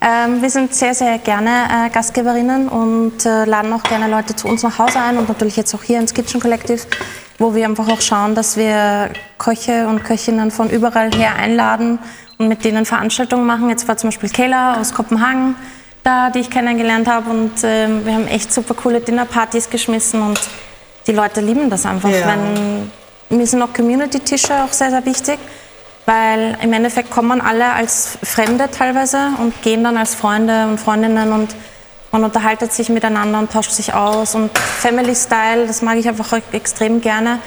[0.00, 4.48] ähm, wir sind sehr, sehr gerne äh, Gastgeberinnen und äh, laden auch gerne Leute zu
[4.48, 6.82] uns nach Hause ein und natürlich jetzt auch hier ins Kitchen Collective,
[7.38, 11.98] wo wir einfach auch schauen, dass wir Köche und Köchinnen von überall her einladen
[12.38, 13.68] und mit denen Veranstaltungen machen.
[13.68, 15.54] Jetzt war zum Beispiel Kayla aus Kopenhagen
[16.04, 20.38] da, die ich kennengelernt habe und ähm, wir haben echt super coole Dinnerpartys geschmissen und
[21.06, 22.10] die Leute lieben das einfach.
[22.10, 22.28] Ja.
[22.28, 22.90] Wenn,
[23.36, 25.38] mir sind auch Community-Tische auch sehr, sehr wichtig.
[26.06, 31.32] Weil im Endeffekt kommen alle als Fremde teilweise und gehen dann als Freunde und Freundinnen
[31.32, 31.54] und
[32.12, 34.34] man unterhaltet sich miteinander und tauscht sich aus.
[34.34, 37.38] Und Family Style, das mag ich einfach extrem gerne,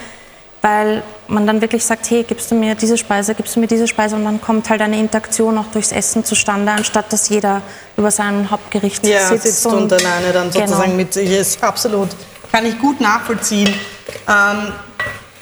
[0.60, 3.86] weil man dann wirklich sagt, hey, gibst du mir diese Speise, gibst du mir diese
[3.86, 7.62] Speise und dann kommt halt eine Interaktion auch durchs Essen zustande, anstatt dass jeder
[7.96, 9.44] über sein Hauptgericht Ja, sitzt.
[9.44, 10.96] sitzt und alleine dann sozusagen Genau.
[10.96, 11.62] mit sich ist.
[11.62, 12.08] Absolut.
[12.50, 13.68] Kann ich gut nachvollziehen.
[14.28, 14.72] Ähm,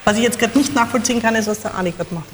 [0.05, 2.27] was ich jetzt gerade nicht nachvollziehen kann, ist, was der Ali gerade macht.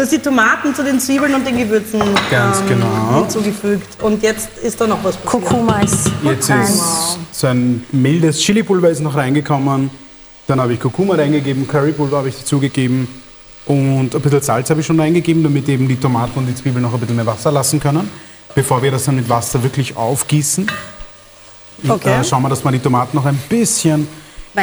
[0.00, 3.20] Du hast die Tomaten zu den Zwiebeln und den Gewürzen Ganz genau.
[3.20, 4.02] hinzugefügt.
[4.02, 5.42] Und jetzt ist da noch was passiert.
[5.44, 6.62] Kurkuma ist Jetzt rein.
[6.62, 9.90] ist so ein mildes Chili-Pulver ist noch reingekommen.
[10.46, 13.08] Dann habe ich Kurkuma reingegeben, Currypulver habe ich dazugegeben
[13.66, 16.82] und ein bisschen Salz habe ich schon reingegeben, damit eben die Tomaten und die Zwiebeln
[16.82, 18.08] noch ein bisschen mehr Wasser lassen können,
[18.54, 20.66] bevor wir das dann mit Wasser wirklich aufgießen.
[21.82, 22.20] Und, Okay.
[22.20, 24.08] äh, schauen wir, dass wir die Tomaten noch ein bisschen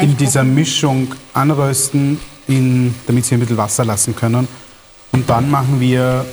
[0.02, 4.48] in dieser Mischung anrösten, in, damit sie ein bisschen Wasser lassen können.
[5.12, 6.26] Und dann machen wir,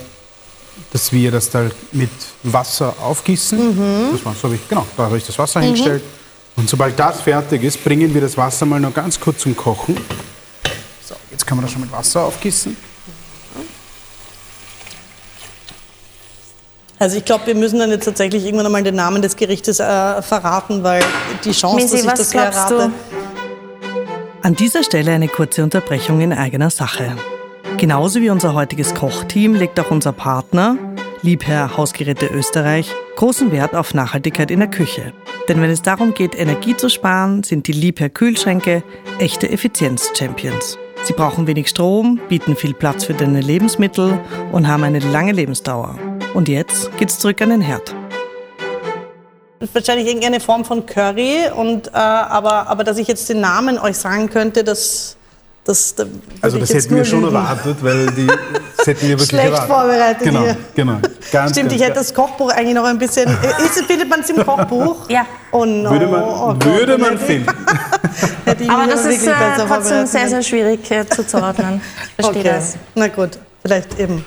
[0.93, 2.11] dass wir das da mit
[2.43, 4.11] Wasser aufgießen.
[4.13, 6.03] Das Wasser habe ich, genau, da habe ich das Wasser hingestellt.
[6.57, 9.97] Und sobald das fertig ist, bringen wir das Wasser mal noch ganz kurz zum Kochen.
[11.05, 12.77] So, jetzt kann man das schon mit Wasser aufgießen.
[16.99, 20.23] Also ich glaube, wir müssen dann jetzt tatsächlich irgendwann einmal den Namen des Gerichtes äh,
[20.23, 21.05] verraten, weil
[21.45, 22.75] die Chance, Misi, dass ich was das errate...
[22.75, 22.93] du?
[24.43, 27.17] An dieser Stelle eine kurze Unterbrechung in eigener Sache.
[27.79, 30.77] Genauso wie unser heutiges Kochteam legt auch unser Partner,
[31.23, 35.13] Liebherr Hausgeräte Österreich, großen Wert auf Nachhaltigkeit in der Küche.
[35.49, 38.83] Denn wenn es darum geht, Energie zu sparen, sind die Liebherr Kühlschränke
[39.19, 40.79] echte Effizienz-Champions.
[41.03, 44.19] Sie brauchen wenig Strom, bieten viel Platz für deine Lebensmittel
[44.53, 45.99] und haben eine lange Lebensdauer.
[46.33, 47.95] Und jetzt geht's zurück an den Herd.
[49.73, 53.97] wahrscheinlich irgendeine Form von Curry, und, äh, aber, aber dass ich jetzt den Namen euch
[53.97, 55.17] sagen könnte, das,
[55.64, 56.05] das, da
[56.42, 57.35] Also das hätten wir schon lügen.
[57.35, 58.27] erwartet, weil die,
[58.77, 59.68] das hätten wir wirklich Schlecht erwartet.
[59.68, 60.57] vorbereitet Genau, hier.
[60.74, 60.98] genau.
[61.33, 63.29] Ganz, Stimmt, ganz, ich hätte das Kochbuch eigentlich noch ein bisschen.
[63.64, 65.09] Ist, findet man es im Kochbuch?
[65.09, 65.24] Ja.
[65.53, 65.90] Oh no.
[65.90, 67.48] Würde man, oh Gott, würde man finden.
[68.68, 69.33] Aber das ist äh,
[69.66, 71.81] trotzdem sehr, sehr schwierig äh, zuzuordnen.
[72.18, 72.77] Ich verstehe Okay, das.
[72.94, 74.24] na gut, vielleicht eben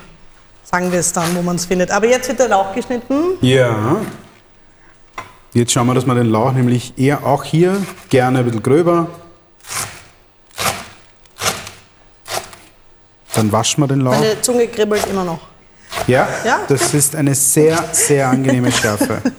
[0.63, 1.91] sagen wir es dann, wo man es findet.
[1.91, 3.38] Aber jetzt wird der Lauch geschnitten.
[3.41, 3.97] Ja.
[5.54, 7.78] Jetzt schauen wir, dass wir den Lauch nämlich eher auch hier
[8.10, 9.08] gerne ein bisschen gröber.
[13.38, 14.12] Dann waschen wir den Lauch.
[14.19, 15.39] Meine Zunge kribbelt immer noch.
[16.08, 16.60] Ja, Ja?
[16.67, 19.21] das ist eine sehr, sehr angenehme Schärfe.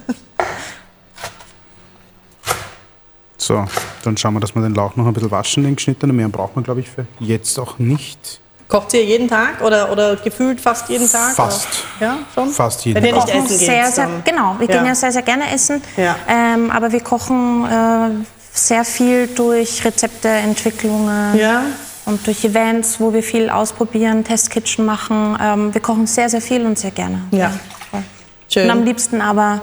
[3.40, 3.64] So,
[4.04, 6.14] dann schauen wir, dass wir den Lauch noch ein bisschen waschen, den geschnittenen.
[6.14, 8.40] Mehr braucht man, glaube ich, für jetzt auch nicht.
[8.66, 11.34] Kocht ihr jeden Tag oder, oder gefühlt fast jeden Tag?
[11.34, 11.68] Fast.
[11.98, 12.06] Oder?
[12.06, 12.50] Ja, schon?
[12.50, 13.24] Fast jeden Wenn ihr Tag.
[13.24, 13.94] nicht kochen essen sehr, geht.
[13.94, 15.80] sehr, genau, wir gehen ja sehr, sehr gerne essen.
[15.96, 16.16] Ja.
[16.28, 21.62] Ähm, aber wir kochen äh, sehr viel durch Rezepteentwicklungen Ja.
[22.08, 25.36] Und durch Events, wo wir viel ausprobieren, Testkitchen machen.
[25.40, 27.20] Ähm, wir kochen sehr, sehr viel und sehr gerne.
[27.30, 27.52] Ja.
[27.90, 28.02] voll.
[28.48, 28.64] Schön.
[28.64, 29.60] Und am liebsten aber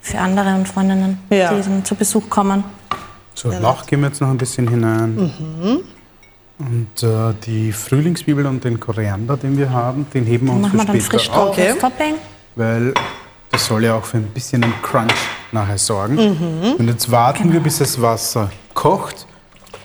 [0.00, 1.54] für andere und Freundinnen, Ja.
[1.54, 2.64] die dann zu Besuch kommen.
[3.34, 5.14] So, Lauch geben wir jetzt noch ein bisschen hinein.
[5.14, 5.80] Mhm.
[6.58, 10.80] Und äh, die Frühlingszwiebel und den Koriander, den wir haben, den heben wir uns machen
[10.80, 11.56] für wir dann frisch später auf.
[11.56, 11.78] drauf Okay.
[11.80, 12.14] Topping.
[12.56, 12.94] Weil
[13.50, 15.14] das soll ja auch für ein bisschen einen Crunch
[15.52, 16.14] nachher sorgen.
[16.16, 16.72] Mhm.
[16.78, 19.26] Und jetzt warten wir, bis das Wasser kocht.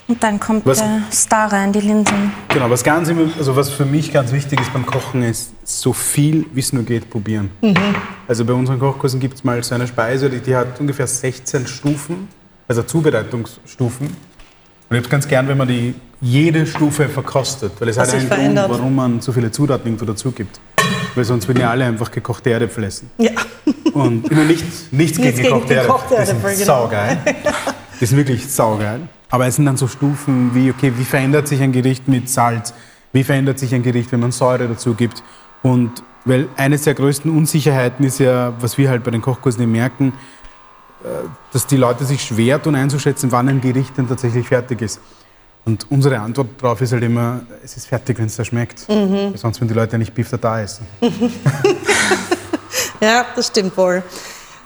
[0.08, 2.32] Und dann kommt Was- der Star rein, die Linsen.
[2.48, 5.92] Genau, was, ganz, immer- also was für mich ganz wichtig ist beim Kochen, ist so
[5.92, 7.52] viel wie es nur geht probieren.
[7.62, 7.76] Mhm.
[8.28, 11.68] Also bei unseren Kochkursen gibt es mal so eine Speise, die, die hat ungefähr 16
[11.68, 12.30] Stufen,
[12.68, 14.08] also Zubereitungsstufen.
[14.08, 18.20] Und ich habe ganz gern, wenn man die jede Stufe verkostet, weil es hat einen
[18.28, 18.70] Grund, verändert.
[18.70, 20.60] warum man so viele Zutaten irgendwo dazu gibt.
[21.16, 23.12] weil sonst würden ja alle einfach gekochte Erdäpfel essen.
[23.18, 23.32] Ja.
[23.94, 26.18] Und ich meine, nicht, nichts, Nichts gegen gekochte Erdäpfel.
[26.22, 26.66] Die sind genau.
[26.66, 27.18] saugeil.
[28.00, 29.02] Die sind wirklich saugeil.
[29.30, 32.74] Aber es sind dann so Stufen wie, okay, wie verändert sich ein Gericht mit Salz?
[33.12, 35.24] Wie verändert sich ein Gericht, wenn man Säure dazu gibt?
[35.64, 40.14] Und weil eines der größten Unsicherheiten ist ja, was wir halt bei den Kochkursen merken,
[41.04, 41.08] äh,
[41.54, 45.00] dass die Leute sich schwer tun einzuschätzen, wann ein Gericht denn tatsächlich fertig ist.
[45.66, 48.88] Und unsere Antwort darauf ist halt immer, es ist fertig, wenn es da schmeckt.
[48.88, 49.36] Mhm.
[49.36, 50.88] Sonst würden die Leute ja nicht Beef da essen.
[53.02, 54.04] Ja, das stimmt wohl.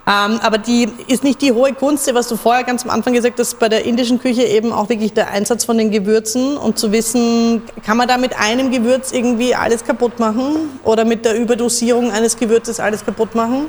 [0.07, 3.37] Ähm, aber die ist nicht die hohe Kunst, was du vorher ganz am Anfang gesagt
[3.37, 6.91] hast, bei der indischen Küche eben auch wirklich der Einsatz von den Gewürzen und zu
[6.91, 12.11] wissen, kann man da mit einem Gewürz irgendwie alles kaputt machen oder mit der Überdosierung
[12.11, 13.67] eines Gewürzes alles kaputt machen?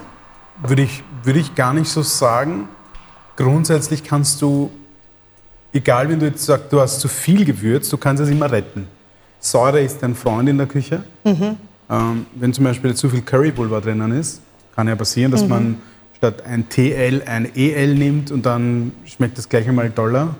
[0.62, 2.68] Würde ich, würde ich gar nicht so sagen.
[3.36, 4.70] Grundsätzlich kannst du,
[5.74, 8.88] egal wenn du jetzt sagst, du hast zu viel Gewürz, du kannst es immer retten.
[9.38, 11.02] Säure ist dein Freund in der Küche.
[11.90, 14.40] Ähm, wenn zum Beispiel zu viel Currypulver drinnen ist,
[14.74, 15.78] kann ja passieren, dass man
[16.22, 20.36] statt ein TL ein EL nimmt und dann schmeckt das gleich einmal toller.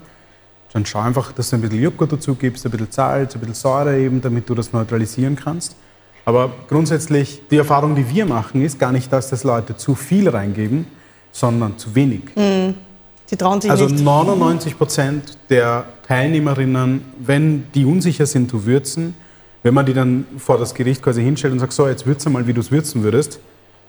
[0.73, 3.57] Dann schau einfach, dass du ein bisschen Joghurt dazu gibst, ein bisschen Salz, ein bisschen
[3.57, 5.75] Säure eben, damit du das neutralisieren kannst.
[6.25, 10.29] Aber grundsätzlich, die Erfahrung, die wir machen, ist gar nicht, dass das Leute zu viel
[10.29, 10.87] reingeben,
[11.33, 12.23] sondern zu wenig.
[12.37, 14.05] Die trauen sich Also nicht.
[14.05, 19.17] 99 Prozent der Teilnehmerinnen, wenn die unsicher sind zu würzen,
[19.65, 22.47] wenn man die dann vor das Gericht quasi hinstellt und sagt, so, jetzt würze mal,
[22.47, 23.41] wie du es würzen würdest,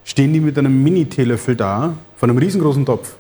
[0.03, 3.15] stehen die mit einem Mini-Teelöffel da, von einem riesengroßen Topf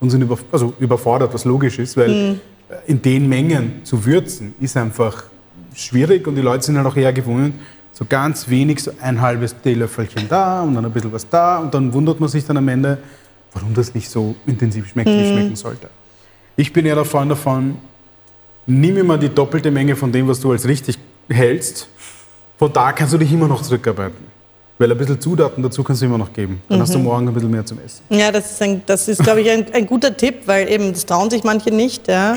[0.00, 2.40] und sind über, also überfordert, was logisch ist, weil Mhm.
[2.86, 5.24] in den Mengen zu würzen ist einfach
[5.74, 7.54] schwierig und die Leute sind halt auch eher gewohnt,
[7.92, 11.72] so ganz wenig, so ein halbes Teelöffelchen da und dann ein bisschen was da und
[11.72, 12.98] dann wundert man sich dann am Ende,
[13.52, 15.88] warum das nicht so intensiv schmeckt, wie es schmecken sollte.
[16.56, 17.76] Ich bin eher der Freund davon,
[18.66, 20.98] nimm immer die doppelte Menge von dem, was du als richtig
[21.30, 21.88] hältst.
[22.58, 24.35] Von da kannst du dich immer noch zurückarbeiten.
[24.78, 26.60] Weil ein bisschen Zutaten dazu kannst du immer noch geben.
[26.68, 28.02] Dann hast du morgen ein bisschen mehr zum Essen.
[28.10, 31.06] Ja, das ist, ein, das ist glaube ich, ein, ein guter Tipp, weil eben das
[31.06, 32.08] trauen sich manche nicht.
[32.08, 32.34] Ja.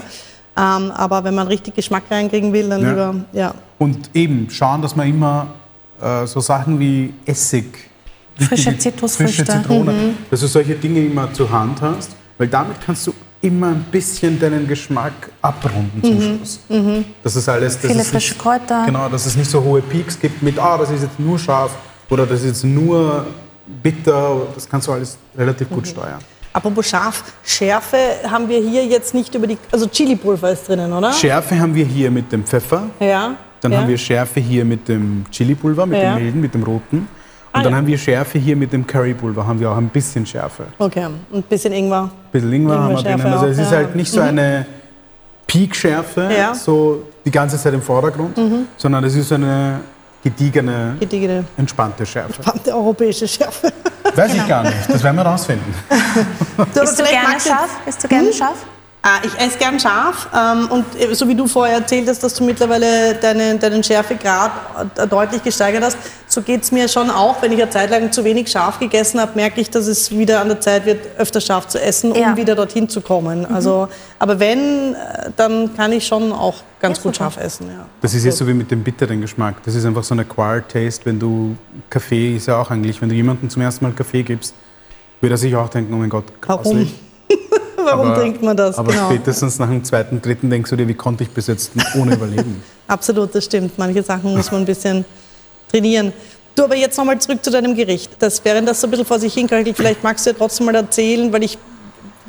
[0.58, 2.89] Ähm, aber wenn man richtig Geschmack reinkriegen will, dann Ja.
[2.89, 3.54] lieber, ja.
[3.78, 5.47] Und eben schauen, dass man immer
[6.02, 7.65] äh, so Sachen wie Essig,
[8.39, 9.43] Frische Zitrusfrüchte.
[9.45, 9.93] frische Zitrone,
[10.32, 14.39] dass du solche Dinge immer zur Hand hast, weil damit kannst du immer ein bisschen
[14.39, 16.60] deinen Geschmack abrunden zum Schluss.
[17.23, 17.80] Das ist alles.
[17.80, 18.84] Das Viele ist frische nicht, Kräuter.
[18.86, 21.71] Genau, dass es nicht so hohe Peaks gibt mit, ah, das ist jetzt nur scharf
[22.10, 23.26] oder das ist jetzt nur
[23.84, 24.41] bitter.
[24.56, 26.19] Das kannst du alles relativ gut steuern.
[26.52, 27.98] Apropos scharf, Schärfe
[28.30, 31.13] haben wir hier jetzt nicht über die, also Chili-Pulver ist drinnen, oder?
[31.13, 32.88] Schärfe haben wir hier mit dem Pfeffer.
[33.00, 33.36] Ja.
[33.62, 33.78] Dann ja.
[33.80, 36.15] haben wir Schärfe hier mit dem Chili-Pulver, mit Ja.
[36.15, 36.98] dem milden, mit dem roten.
[37.00, 37.08] Und
[37.52, 37.78] Ah, dann ja.
[37.78, 40.63] haben wir Schärfe hier mit dem Currypulver, haben wir auch ein bisschen Schärfe.
[40.63, 42.10] Ein Okay, und ein bisschen Ingwer.
[42.32, 43.26] bisschen Ingwer haben wir drinnen.
[43.26, 44.65] Also es ist halt nicht so eine
[45.48, 48.38] Peak-Schärfe, so die ganze Zeit im Vordergrund,
[48.78, 49.80] sondern es ist eine
[50.23, 52.34] gediegene, Gediegene, entspannte Schärfe.
[52.41, 53.71] verdammte europäische Schärfe.
[54.15, 55.73] Weiß ich gar nicht, das werden wir rausfinden.
[56.73, 57.69] Bist du gerne du- scharf?
[57.86, 58.58] Bist du gerne scharf?
[59.01, 62.33] Ah, ich esse gern scharf ähm, und äh, so wie du vorher erzählt hast, dass
[62.33, 64.51] du mittlerweile deinen, deinen Schärfegrad
[64.97, 67.41] äh, deutlich gesteigert hast, so geht es mir schon auch.
[67.41, 70.41] Wenn ich eine Zeit lang zu wenig scharf gegessen habe, merke ich, dass es wieder
[70.41, 72.35] an der Zeit wird, öfter scharf zu essen, um Ja.
[72.35, 73.45] wieder dorthin zu kommen.
[73.45, 73.88] Also,
[74.19, 77.31] aber wenn, äh, dann kann ich schon auch ganz Ja, gut super.
[77.31, 77.67] scharf essen.
[77.69, 77.85] Ja.
[78.01, 79.63] Das ist jetzt so wie mit dem bitteren Geschmack.
[79.63, 81.05] Das ist einfach so eine Acquired Taste.
[81.05, 81.55] Wenn du
[81.89, 84.53] Kaffee ist ja auch eigentlich, wenn du jemandem zum ersten Mal Kaffee gibst,
[85.21, 86.73] wird er sich auch denken, oh mein Gott, grauslich.
[86.93, 87.09] Warum
[87.93, 88.78] Aber- trinkt man das?
[88.78, 89.10] Aber genau.
[89.10, 92.63] spätestens nach dem zweiten, dritten denkst du dir, wie konnte ich bis jetzt ohne überleben?
[92.88, 93.78] Absolut, das stimmt.
[93.78, 95.06] Manche Sachen muss man ein bisschen
[95.71, 96.13] trainieren.
[96.56, 98.12] Du, aber jetzt nochmal zurück zu deinem Gericht.
[98.19, 100.75] Das, während das so ein bisschen vor sich hinkalkelt, vielleicht magst du ja trotzdem mal
[100.75, 101.58] erzählen, weil ich,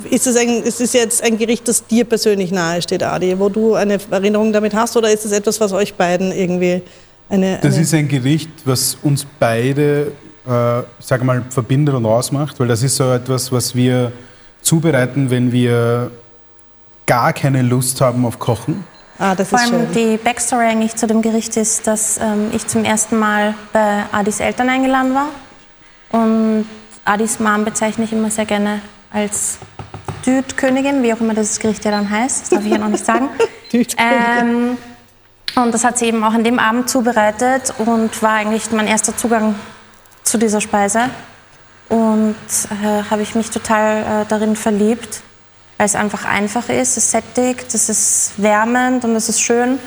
[0.08, 3.48] ist es, ein, ist es jetzt ein Gericht, das dir persönlich nahe steht, Adi, wo
[3.48, 6.82] du eine Erinnerung damit hast, oder ist es etwas, was euch beiden irgendwie
[7.28, 7.58] eine...
[7.60, 10.12] Das eine ist ein Gericht, was uns beide,
[10.46, 14.12] äh, sage mal, verbindet und ausmacht, weil das ist so etwas, was wir
[14.70, 16.12] zubereiten, wenn wir
[17.06, 18.84] gar keine Lust haben auf Kochen.
[19.18, 20.12] ah, das Vor ist allem schön.
[20.12, 24.38] die Backstory eigentlich zu dem Gericht ist, dass ähm, ich zum ersten Mal bei Adis
[24.38, 25.28] Eltern eingeladen war.
[26.12, 26.66] Und
[27.04, 28.80] Adis Mom bezeichne ich immer sehr gerne
[29.12, 29.58] als
[30.24, 32.42] Düt-Königin, wie auch immer das Gericht ja dann heißt.
[32.42, 33.28] Das darf ich ja noch nicht sagen.
[33.72, 34.76] Ähm,
[35.54, 39.16] und das hat sie eben auch an dem Abend zubereitet und war eigentlich mein erster
[39.16, 39.54] Zugang
[40.24, 41.02] zu dieser Speise.
[41.90, 42.36] Und
[42.70, 45.20] äh, habe ich mich total äh, darin verliebt,
[45.76, 49.78] weil es einfach einfach ist, es sättigt, es ist wärmend und es ist schön.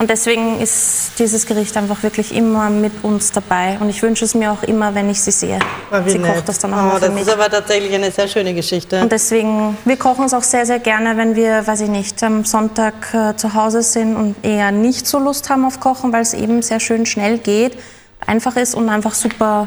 [0.00, 3.76] Und deswegen ist dieses Gericht einfach wirklich immer mit uns dabei.
[3.80, 5.58] Und ich wünsche es mir auch immer, wenn ich sie sehe.
[6.04, 6.36] Wie sie nett.
[6.36, 7.22] kocht das dann auch oh, Das mich.
[7.22, 9.02] ist aber tatsächlich eine sehr schöne Geschichte.
[9.02, 12.44] Und deswegen, wir kochen es auch sehr, sehr gerne, wenn wir, weiß ich nicht, am
[12.44, 16.32] Sonntag äh, zu Hause sind und eher nicht so Lust haben auf Kochen, weil es
[16.32, 17.76] eben sehr schön schnell geht.
[18.24, 19.66] einfach ist und einfach super.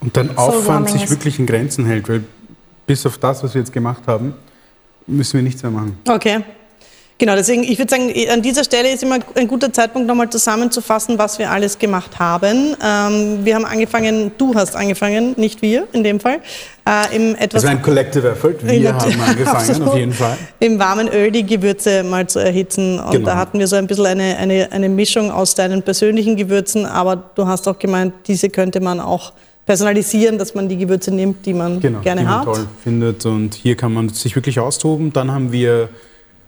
[0.00, 2.22] Und dein Aufwand sich wirklich in Grenzen hält, weil
[2.86, 4.34] bis auf das, was wir jetzt gemacht haben,
[5.06, 5.98] müssen wir nichts mehr machen.
[6.08, 6.42] Okay.
[7.20, 11.18] Genau, deswegen, ich würde sagen, an dieser Stelle ist immer ein guter Zeitpunkt, nochmal zusammenzufassen,
[11.18, 12.76] was wir alles gemacht haben.
[12.80, 16.38] Ähm, wir haben angefangen, du hast angefangen, nicht wir in dem Fall.
[16.86, 18.54] Äh, im etwas das war ein Collective Effort.
[18.62, 20.36] Wir haben angefangen, auf jeden Fall.
[20.60, 23.00] Im warmen Öl die Gewürze mal zu erhitzen.
[23.00, 23.26] Und genau.
[23.26, 27.16] da hatten wir so ein bisschen eine, eine, eine Mischung aus deinen persönlichen Gewürzen, aber
[27.34, 29.32] du hast auch gemeint, diese könnte man auch
[29.68, 32.44] personalisieren, dass man die Gewürze nimmt, die man genau, gerne die man hat.
[32.46, 33.26] toll findet.
[33.26, 35.12] Und hier kann man sich wirklich austoben.
[35.12, 35.90] Dann haben wir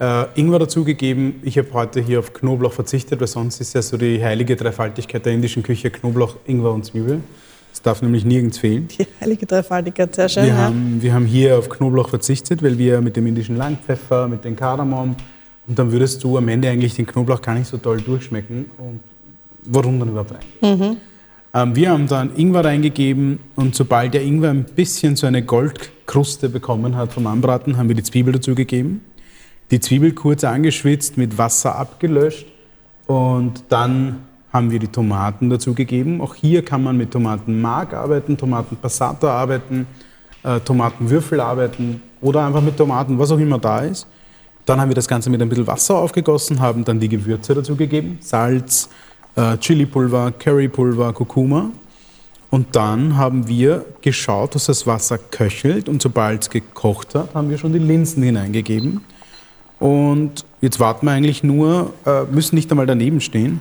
[0.00, 1.34] äh, Ingwer dazugegeben.
[1.42, 5.26] Ich habe heute hier auf Knoblauch verzichtet, weil sonst ist ja so die heilige Dreifaltigkeit
[5.26, 7.20] der indischen Küche Knoblauch, Ingwer und Zwiebel.
[7.70, 8.88] Das darf nämlich nirgends fehlen.
[8.88, 10.44] Die heilige Dreifaltigkeit, sehr schön.
[10.44, 10.56] Wir, ja.
[10.56, 14.56] haben, wir haben hier auf Knoblauch verzichtet, weil wir mit dem indischen Langpfeffer, mit dem
[14.56, 15.14] Kardamom
[15.66, 18.70] und dann würdest du am Ende eigentlich den Knoblauch gar nicht so toll durchschmecken.
[18.78, 19.00] Und
[19.66, 20.78] warum dann überhaupt rein?
[20.78, 20.96] Mhm.
[21.52, 26.48] Ähm, wir haben dann Ingwer reingegeben und sobald der Ingwer ein bisschen so eine Goldkruste
[26.48, 29.02] bekommen hat vom Anbraten, haben wir die Zwiebel dazugegeben
[29.70, 32.46] die Zwiebel kurz angeschwitzt, mit Wasser abgelöscht
[33.06, 36.20] und dann haben wir die Tomaten dazugegeben.
[36.20, 39.86] Auch hier kann man mit Tomatenmark arbeiten, Tomatenpassata arbeiten,
[40.42, 44.08] äh, Tomatenwürfel arbeiten oder einfach mit Tomaten, was auch immer da ist.
[44.66, 48.18] Dann haben wir das Ganze mit ein bisschen Wasser aufgegossen, haben dann die Gewürze dazugegeben,
[48.20, 48.88] Salz,
[49.36, 51.70] äh, Chilipulver, Currypulver, Kurkuma.
[52.50, 57.48] Und dann haben wir geschaut, dass das Wasser köchelt und sobald es gekocht hat, haben
[57.48, 59.02] wir schon die Linsen hineingegeben.
[59.78, 63.60] Und jetzt warten wir eigentlich nur, äh, müssen nicht einmal daneben stehen.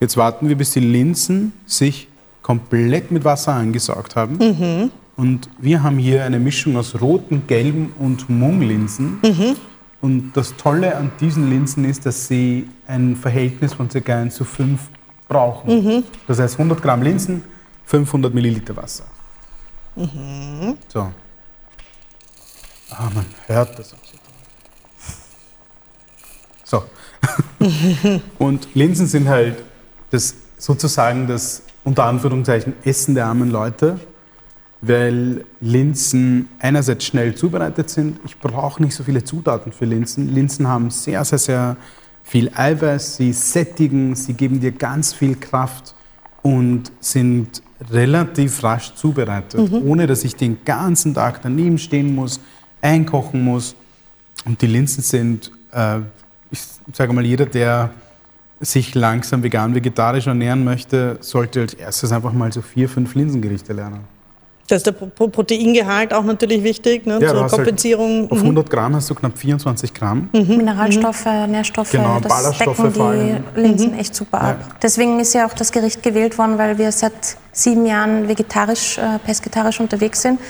[0.00, 2.08] Jetzt warten wir, bis die Linsen sich
[2.42, 4.36] komplett mit Wasser angesaugt haben.
[4.36, 4.90] Mhm.
[5.16, 9.18] Und wir haben hier eine Mischung aus roten, gelben und Munglinsen.
[9.22, 9.56] Mhm.
[10.00, 14.14] Und das Tolle an diesen Linsen ist, dass sie ein Verhältnis von ca.
[14.14, 14.80] 1 zu 5
[15.28, 15.84] brauchen.
[15.84, 16.04] Mhm.
[16.26, 17.44] Das heißt 100 Gramm Linsen,
[17.86, 19.04] 500 Milliliter Wasser.
[19.96, 20.76] Mhm.
[20.88, 21.12] So.
[22.90, 23.98] Ah, man hört das auch.
[26.64, 26.84] So.
[28.38, 29.62] und Linsen sind halt
[30.10, 33.98] das sozusagen das unter Anführungszeichen Essen der armen Leute,
[34.80, 38.18] weil Linsen einerseits schnell zubereitet sind.
[38.24, 40.32] Ich brauche nicht so viele Zutaten für Linsen.
[40.34, 41.76] Linsen haben sehr, sehr, sehr
[42.24, 45.94] viel Eiweiß, sie sättigen, sie geben dir ganz viel Kraft
[46.42, 49.86] und sind relativ rasch zubereitet, mhm.
[49.86, 52.40] ohne dass ich den ganzen Tag daneben stehen muss,
[52.82, 53.76] einkochen muss.
[54.44, 56.00] Und die Linsen sind äh,
[56.54, 57.90] ich sage mal, jeder, der
[58.60, 63.72] sich langsam vegan, vegetarisch ernähren möchte, sollte als erstes einfach mal so vier, fünf Linsengerichte
[63.72, 64.00] lernen.
[64.66, 68.22] Da ist der Proteingehalt auch natürlich wichtig ne, ja, zur halt Kompensierung.
[68.22, 70.30] Halt auf 100 Gramm hast du knapp 24 Gramm.
[70.32, 70.56] Mhm.
[70.56, 73.98] Mineralstoffe, Nährstoffe, genau, das decken die Linsen mhm.
[73.98, 74.56] echt super ab.
[74.60, 74.74] Ja.
[74.82, 77.12] Deswegen ist ja auch das Gericht gewählt worden, weil wir seit
[77.52, 80.40] sieben Jahren vegetarisch, äh, pesketarisch unterwegs sind.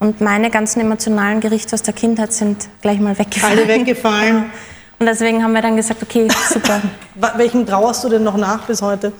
[0.00, 3.58] Und meine ganzen emotionalen Gerichte aus der Kindheit sind gleich mal weggefallen.
[3.58, 4.44] Alle weggefallen.
[4.98, 6.80] Und deswegen haben wir dann gesagt, okay, super.
[7.36, 9.12] Welchen trauerst du denn noch nach bis heute?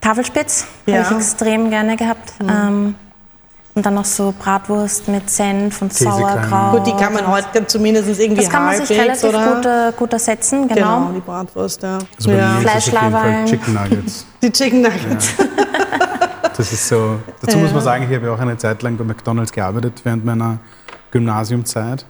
[0.00, 1.04] Tafelspitz ja.
[1.04, 2.32] habe ich extrem gerne gehabt.
[2.40, 2.48] Mhm.
[2.48, 2.94] Ähm,
[3.76, 6.78] und dann noch so Bratwurst mit Senf und Sauerkraut.
[6.78, 10.12] Gut, die kann man heute zumindest irgendwie Das kann man sich relativ gut, äh, gut,
[10.14, 11.00] ersetzen, genau.
[11.00, 11.98] Genau, die Bratwurst, ja.
[12.16, 12.54] Also bei ja.
[12.54, 13.44] mir Fleischlaberl.
[13.44, 14.26] Chicken Nuggets.
[14.42, 15.34] Die Chicken Nuggets.
[15.38, 15.44] Ja.
[16.56, 17.18] Das ist so.
[17.42, 17.62] Dazu ja.
[17.62, 20.58] muss man sagen, ich habe auch eine Zeit lang bei McDonalds gearbeitet während meiner
[21.10, 22.06] Gymnasiumzeit.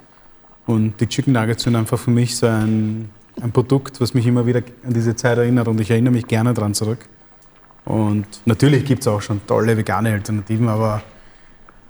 [0.67, 3.11] Und die Chicken Nuggets sind einfach für mich so ein,
[3.43, 6.55] ein Produkt, was mich immer wieder an diese Zeit erinnert und ich erinnere mich gerne
[6.55, 7.09] daran zurück.
[7.85, 11.03] Und natürlich gibt es auch schon tolle vegane Alternativen, aber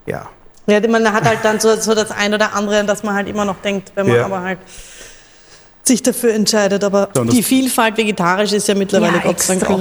[0.07, 0.29] ja.
[0.69, 3.45] Ja, man hat halt dann so, so das ein oder andere, dass man halt immer
[3.45, 4.25] noch denkt, wenn man ja.
[4.25, 4.59] aber halt
[5.85, 6.83] sich dafür entscheidet.
[6.83, 9.79] Aber so, die Vielfalt vegetarisch ist ja mittlerweile ja, Gott sei Dank auch.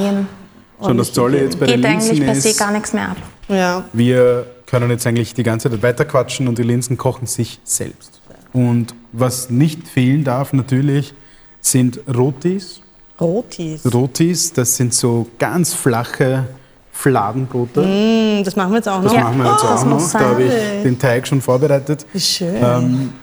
[0.79, 3.09] So, und das Tolle jetzt bei Geht den Linsen eigentlich per se gar nichts mehr
[3.09, 3.17] ab.
[3.47, 3.85] Ja.
[3.93, 8.21] Wir können jetzt eigentlich die ganze Zeit weiterquatschen und die Linsen kochen sich selbst.
[8.53, 11.13] Und was nicht fehlen darf natürlich,
[11.61, 12.81] sind Rotis.
[13.19, 13.81] Rotis?
[13.91, 16.45] Rotis, das sind so ganz flache
[16.95, 17.81] Fladenbrote.
[17.81, 19.03] Mm, das machen wir jetzt auch noch.
[19.03, 19.23] Das ja.
[19.25, 20.11] machen wir jetzt oh, auch noch.
[20.11, 22.05] Da habe ich den Teig schon vorbereitet.
[22.13, 22.55] Wie schön.
[22.55, 23.13] Ähm,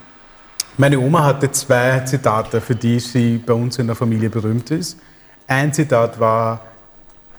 [0.76, 4.98] meine Oma hatte zwei Zitate, für die sie bei uns in der Familie berühmt ist.
[5.46, 6.61] Ein Zitat war,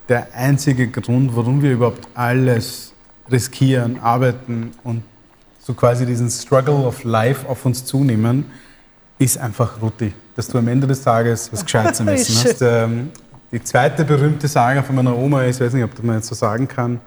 [0.09, 2.93] der einzige Grund, warum wir überhaupt alles
[3.31, 5.03] riskieren, arbeiten und
[5.59, 8.45] so quasi diesen Struggle of Life auf uns zunehmen,
[9.17, 10.13] ist einfach Ruti.
[10.35, 12.61] Dass du am Ende des Tages was Gescheites am Essen hast.
[12.61, 13.11] Ähm,
[13.53, 16.67] die zweite berühmte Sage von meiner Oma, ich weiß nicht, ob man jetzt so sagen
[16.67, 16.99] kann,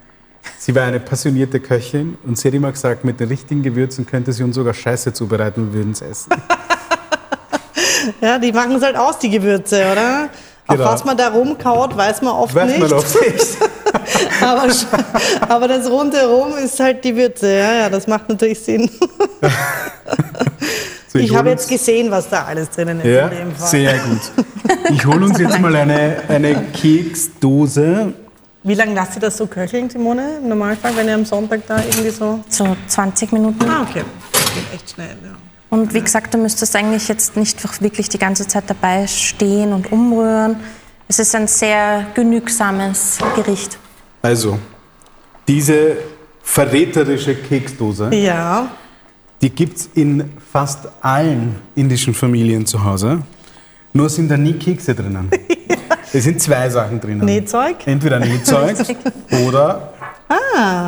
[0.59, 4.32] sie war eine passionierte Köchin und sie hat immer gesagt, mit den richtigen Gewürzen könnte
[4.32, 6.30] sie uns sogar Scheiße zubereiten und würden es essen.
[8.20, 10.28] ja, die machen es halt aus, die Gewürze, oder?
[10.68, 10.88] Auf Genau.
[10.88, 12.80] was man da rumkaut, weiß man oft Weiß nicht.
[12.80, 13.57] man oft nicht.
[14.40, 14.68] aber,
[15.49, 17.59] aber das rundherum ist halt die Würze.
[17.59, 18.88] Ja, ja, das macht natürlich Sinn.
[21.20, 23.68] Ich habe jetzt gesehen, was da alles drinnen ist Ja, in dem Fall.
[23.68, 24.32] sehr gut.
[24.90, 28.12] Ich hole uns jetzt mal eine, eine Keksdose.
[28.62, 30.38] Wie lange lasst ihr das so köcheln, Simone?
[30.42, 32.40] Im Normalfall, wenn ihr am Sonntag da irgendwie so.
[32.48, 33.64] So 20 Minuten.
[33.68, 34.02] Ah, okay.
[34.32, 35.30] Das geht echt schnell, ja.
[35.70, 39.90] Und wie gesagt, du müsstest eigentlich jetzt nicht wirklich die ganze Zeit dabei stehen und
[39.92, 40.56] umrühren.
[41.08, 43.78] Es ist ein sehr genügsames Gericht.
[44.22, 44.58] Also,
[45.46, 45.96] diese
[46.42, 48.68] verräterische Keksdose, Ja,
[49.47, 53.22] die gibt es in fast allen indischen Familien zu Hause.
[53.92, 55.30] Nur sind da nie Kekse drinnen.
[56.12, 57.26] Es sind zwei Sachen drinnen.
[57.26, 57.76] Nähzeug?
[57.84, 58.76] Entweder Nähzeug
[59.47, 59.92] oder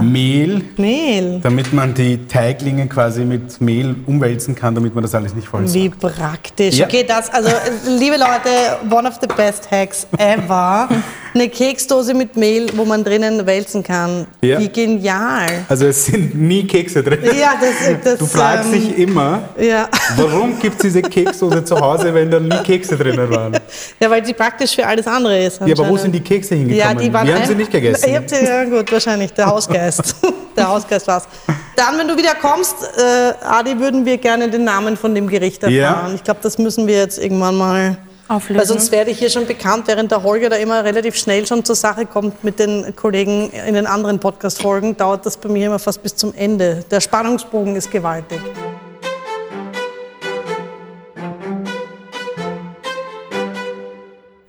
[0.03, 1.41] Mehl, Mehl.
[1.43, 5.73] damit man die Teiglinge quasi mit Mehl umwälzen kann, damit man das alles nicht voll
[5.73, 6.77] Wie praktisch.
[6.77, 6.87] Ja.
[6.87, 7.51] Okay, das, also
[7.87, 10.89] liebe Leute, one of the best hacks ever.
[11.35, 14.27] Eine Keksdose mit Mehl, wo man drinnen wälzen kann.
[14.41, 14.59] Ja.
[14.59, 15.47] Wie genial.
[15.69, 17.19] Also es sind nie Kekse drin.
[17.39, 19.89] Ja, das, das Du fragst ähm, dich immer, Ja.
[20.17, 23.53] warum gibt es diese Keksdose zu Hause, wenn da nie Kekse drinnen waren?
[24.01, 25.61] ja, weil sie praktisch für alles andere ist.
[25.65, 26.79] Ja, aber wo sind die Kekse hingekommen?
[26.79, 28.09] Ja, die waren Wir haben sie nicht gegessen.
[28.11, 30.17] Ihr habt sie, ja gut, wahrscheinlich, der Hausgeist.
[30.57, 31.29] der Hausgeist war's.
[31.77, 35.63] Dann, wenn du wieder kommst, äh, Adi, würden wir gerne den Namen von dem Gericht
[35.63, 36.09] erfahren.
[36.09, 36.11] Ja.
[36.15, 37.97] Ich glaube, das müssen wir jetzt irgendwann mal
[38.29, 38.61] Auflösen.
[38.61, 41.65] Weil sonst werde ich hier schon bekannt, während der Holger da immer relativ schnell schon
[41.65, 45.79] zur Sache kommt mit den Kollegen in den anderen Podcast-Folgen, dauert das bei mir immer
[45.79, 46.85] fast bis zum Ende.
[46.91, 48.41] Der Spannungsbogen ist gewaltig.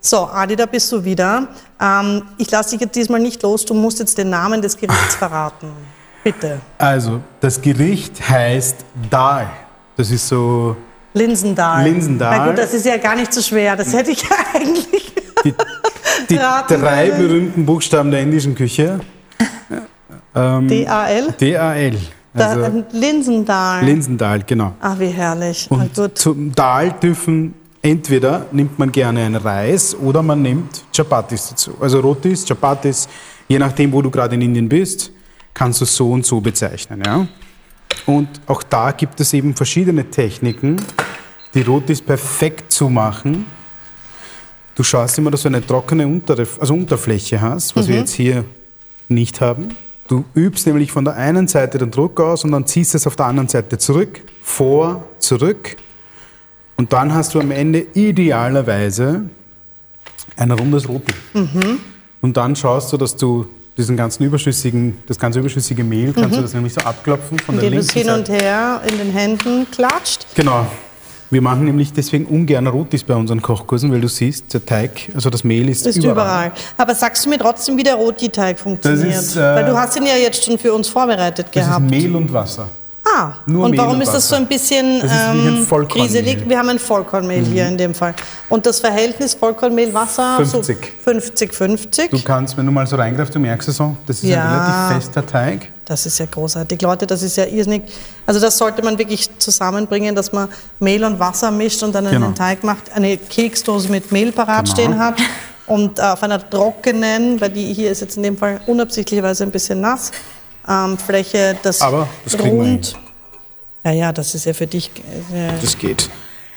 [0.00, 1.48] So, Adi, da bist du wieder.
[1.80, 3.64] Ähm, ich lasse dich jetzt diesmal nicht los.
[3.66, 5.68] Du musst jetzt den Namen des Gerichts verraten.
[6.24, 6.60] Bitte.
[6.78, 8.76] Also, das Gericht heißt
[9.10, 9.50] Dal.
[9.96, 10.76] Das ist so
[11.12, 11.84] Linsendal.
[11.84, 12.38] Linsendal.
[12.38, 13.76] Na gut, das ist ja gar nicht so schwer.
[13.76, 15.12] Das hätte ich ja eigentlich.
[15.44, 15.54] die,
[16.30, 17.18] die drei können.
[17.28, 19.00] berühmten Buchstaben der indischen Küche.
[20.34, 21.32] Ähm, D-A-L.
[21.40, 21.96] D-A-L.
[22.32, 23.84] Da, Also ähm, Linsendal.
[23.84, 24.72] Linsendal, genau.
[24.80, 25.66] Ach, wie herrlich.
[25.70, 26.16] Und gut.
[26.16, 31.76] zum Dal dürfen entweder nimmt man gerne einen Reis oder man nimmt Chapatis dazu.
[31.80, 33.08] Also Rotis, Chapatis,
[33.48, 35.12] je nachdem, wo du gerade in Indien bist,
[35.54, 37.02] kannst du so und so bezeichnen.
[37.04, 37.26] Ja?
[38.06, 40.76] Und auch da gibt es eben verschiedene Techniken,
[41.54, 43.46] die Rotis perfekt zu machen.
[44.74, 48.44] Du schaust immer, dass du eine trockene untere, also Unterfläche hast, was wir jetzt hier
[49.08, 49.76] nicht haben.
[50.08, 53.16] Du übst nämlich von der einen Seite den Druck aus und dann ziehst es auf
[53.16, 55.76] der anderen Seite zurück, vor, zurück.
[56.80, 59.24] Und dann hast du am Ende idealerweise
[60.38, 61.12] ein rundes Roti.
[62.22, 63.44] Und dann schaust du, dass du
[63.76, 67.64] diesen ganzen überschüssigen, das ganze überschüssige Mehl, kannst du das nämlich so abklopfen von der
[67.64, 68.42] Indem du es linken hin und Seite.
[68.42, 70.24] her in den Händen klatscht.
[70.34, 70.66] Genau.
[71.28, 75.28] Wir machen nämlich deswegen ungern Rotis bei unseren Kochkursen, weil du siehst, der Teig, also
[75.28, 76.50] das Mehl ist, Ist überall.
[76.78, 79.06] Aber sagst du mir trotzdem, wie der Roti-Teig funktioniert?
[79.16, 81.84] Das ist, äh, Weil du hast ihn ja jetzt schon für uns vorbereitet Das gehabt.
[81.84, 82.68] ist Mehl und Wasser.
[83.04, 85.60] Ah, Nur und Mehl warum und ist das so ein bisschen Das ähm.
[85.64, 85.88] Mhm.
[85.88, 86.46] kriselig?
[86.48, 88.14] Wir haben ein Vollkornmehl hier in dem Fall.
[88.48, 90.36] Und das Verhältnis Vollkornmehl, Wasser?
[90.36, 90.76] 50.
[90.76, 92.10] So 50, 50.
[92.10, 94.42] Du kannst, wenn du mal so reingreifst, du merkst es so, das ist Ja.
[94.42, 94.50] ein
[94.90, 95.72] relativ fester Teig.
[95.86, 96.80] Das ist ja großartig.
[96.82, 97.82] Leute, das ist ja irrsinnig.
[98.26, 100.48] Also das sollte man wirklich zusammenbringen, dass man
[100.78, 102.26] Mehl und Wasser mischt und dann Genau.
[102.26, 104.74] einen Teig macht, eine Keksdose mit Mehl parat Genau.
[104.74, 105.14] stehen hat
[105.66, 109.80] und auf einer trockenen, weil die hier ist jetzt in dem Fall unabsichtlicherweise ein bisschen
[109.80, 110.12] nass,
[110.68, 112.96] ähm, Fläche das, Aber das kriegen wir rund...
[113.84, 114.90] Ja, ja, das ist ja für dich
[115.34, 116.10] äh, Das geht.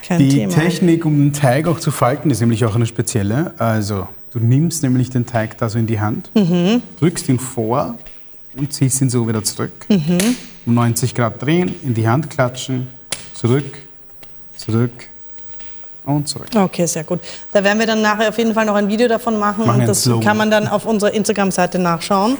[0.06, 0.54] kein Die Thema.
[0.54, 3.54] Technik, um den Teig auch zu falten, ist nämlich auch eine spezielle.
[3.58, 6.82] Also, du nimmst nämlich den Teig da so in die Hand, Mhm.
[7.00, 7.98] drückst ihn vor
[8.58, 9.72] und ziehst ihn so wieder zurück.
[9.88, 10.18] Mhm.
[10.66, 12.88] Um 90 Grad drehen, in die Hand klatschen,
[13.34, 13.66] zurück,
[14.58, 14.92] zurück
[16.06, 16.48] und zurück.
[16.54, 17.22] Okay, sehr gut.
[17.54, 19.88] Da werden wir dann nachher auf jeden Fall noch ein Video davon machen Machen und
[19.88, 22.38] das kann man dann auf unserer Instagram-Seite nachschauen.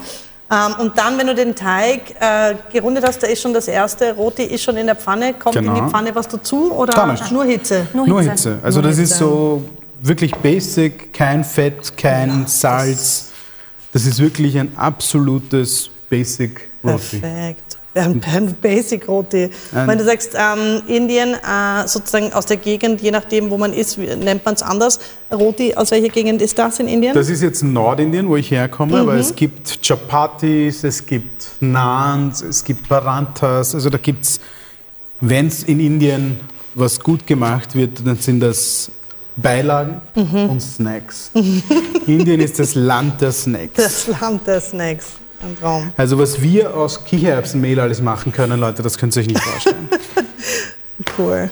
[0.54, 4.14] Ähm, und dann, wenn du den Teig äh, gerundet hast, da ist schon das erste
[4.14, 5.34] Roti ist schon in der Pfanne.
[5.34, 5.82] Kommt in Genau.
[5.86, 7.32] die Pfanne was dazu oder Gar nicht.
[7.32, 7.88] nur Hitze?
[7.94, 8.32] Nur Nur Hitze.
[8.52, 8.60] Hitze.
[8.62, 9.20] Also Nur das ist Hitze.
[9.24, 9.64] so
[10.02, 13.30] wirklich basic, kein Fett, kein Salz.
[13.94, 17.20] Das ist wirklich ein absolutes Basic Roti.
[17.20, 17.78] Perfekt.
[17.96, 19.50] Ein Basic Roti.
[19.74, 23.72] Ein- Wenn du sagst, ähm, Indien, äh, sozusagen aus der Gegend, je nachdem, wo man
[23.72, 25.00] ist, nennt man es anders.
[25.32, 27.14] Roti, aus welcher Gegend ist das in Indien?
[27.14, 29.20] Das ist jetzt Nordindien, wo ich herkomme, aber Mhm.
[29.20, 33.76] es gibt Chapatis, es gibt Naans, es gibt Paranthas.
[33.76, 34.40] Also da gibt es,
[35.22, 36.40] wenn es in Indien
[36.76, 38.90] was gut gemacht wird, dann sind das
[39.36, 40.50] Beilagen Mhm.
[40.50, 41.30] und Snacks.
[42.08, 43.74] Indien ist das Land der Snacks.
[43.76, 45.06] das Land der Snacks.
[45.44, 45.92] Ein Traum.
[45.98, 49.90] Also was wir aus Kichererbsenmehl alles machen können, Leute, das könnt ihr euch nicht vorstellen.
[51.18, 51.50] Cool.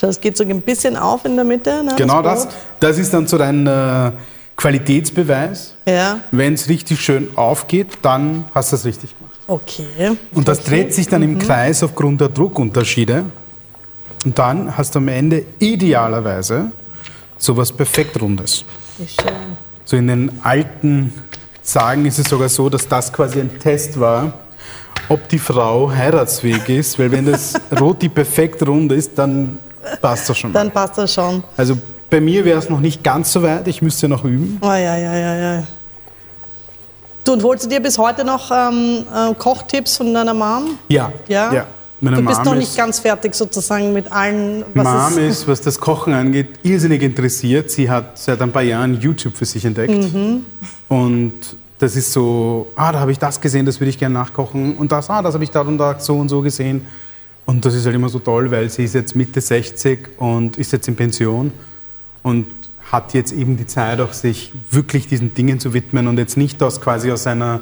[0.00, 1.82] Das geht so ein bisschen auf in der Mitte.
[1.84, 2.46] Ne, Genau das.
[2.46, 2.54] Brot.
[2.80, 4.12] Das ist dann so dein äh,
[4.56, 5.74] Qualitätsbeweis.
[5.86, 9.34] Ja, Wenn es richtig schön aufgeht, dann hast du es richtig gemacht.
[9.46, 10.16] okay.
[10.34, 13.24] Und das dreht sich dann im Kreis aufgrund der Druckunterschiede.
[14.24, 16.72] Und dann hast du am Ende idealerweise
[17.38, 18.64] sowas perfekt Rundes.
[18.98, 19.56] Wie schön.
[19.84, 21.12] So in den alten
[21.66, 24.32] Sagen ist es sogar so, dass das quasi ein Test war,
[25.08, 29.58] ob die Frau heiratsfähig ist, weil wenn das Roti perfekt rund ist, dann
[30.00, 30.52] passt das schon.
[30.52, 31.42] Dann passt das schon.
[31.56, 31.76] Also
[32.08, 34.58] bei mir wäre es noch nicht ganz so weit, ich müsste noch üben.
[34.62, 35.62] Oh, ja, ja, ja, ja.
[37.24, 40.78] Du, und holst du dir bis heute noch ähm, äh, Kochtipps von deiner Mom?
[40.86, 41.66] Ja, Ja?
[42.06, 45.60] Meine du bist Mom noch nicht ganz fertig sozusagen mit allen, was Mom ist, was
[45.60, 47.70] das Kochen angeht, irrsinnig interessiert.
[47.70, 50.12] Sie hat seit ein paar Jahren YouTube für sich entdeckt.
[50.12, 50.46] Mhm.
[50.88, 51.32] Und
[51.78, 54.76] das ist so, ah, da habe ich das gesehen, das würde ich gerne nachkochen.
[54.76, 56.86] Und das, ah, das habe ich da und da so und so gesehen.
[57.44, 60.72] Und das ist halt immer so toll, weil sie ist jetzt Mitte 60 und ist
[60.72, 61.52] jetzt in Pension
[62.22, 62.46] und
[62.90, 66.62] hat jetzt eben die Zeit, auch sich wirklich diesen Dingen zu widmen und jetzt nicht
[66.62, 67.60] aus quasi aus einer,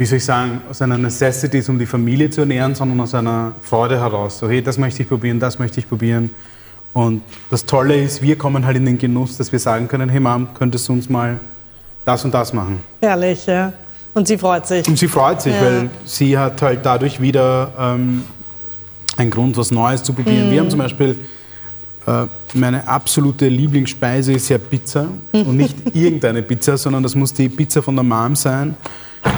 [0.00, 3.52] wie soll ich sagen, aus einer Necessity, um die Familie zu ernähren, sondern aus einer
[3.60, 4.38] Freude heraus.
[4.38, 6.30] So, hey, das möchte ich probieren, das möchte ich probieren.
[6.94, 7.20] Und
[7.50, 10.48] das Tolle ist, wir kommen halt in den Genuss, dass wir sagen können, hey Mom,
[10.54, 11.38] könntest du uns mal
[12.06, 12.80] das und das machen?
[13.02, 13.74] Herrlich, ja.
[14.14, 14.88] Und sie freut sich.
[14.88, 15.60] Und sie freut sich, Ja.
[15.60, 18.24] weil sie hat halt dadurch wieder ähm,
[19.18, 20.46] einen Grund, was Neues zu probieren.
[20.46, 20.50] Mhm.
[20.50, 21.14] Wir haben zum Beispiel
[22.06, 22.24] äh,
[22.54, 27.82] meine absolute Lieblingsspeise ist ja Pizza und nicht irgendeine Pizza, sondern das muss die Pizza
[27.82, 28.76] von der Mom sein,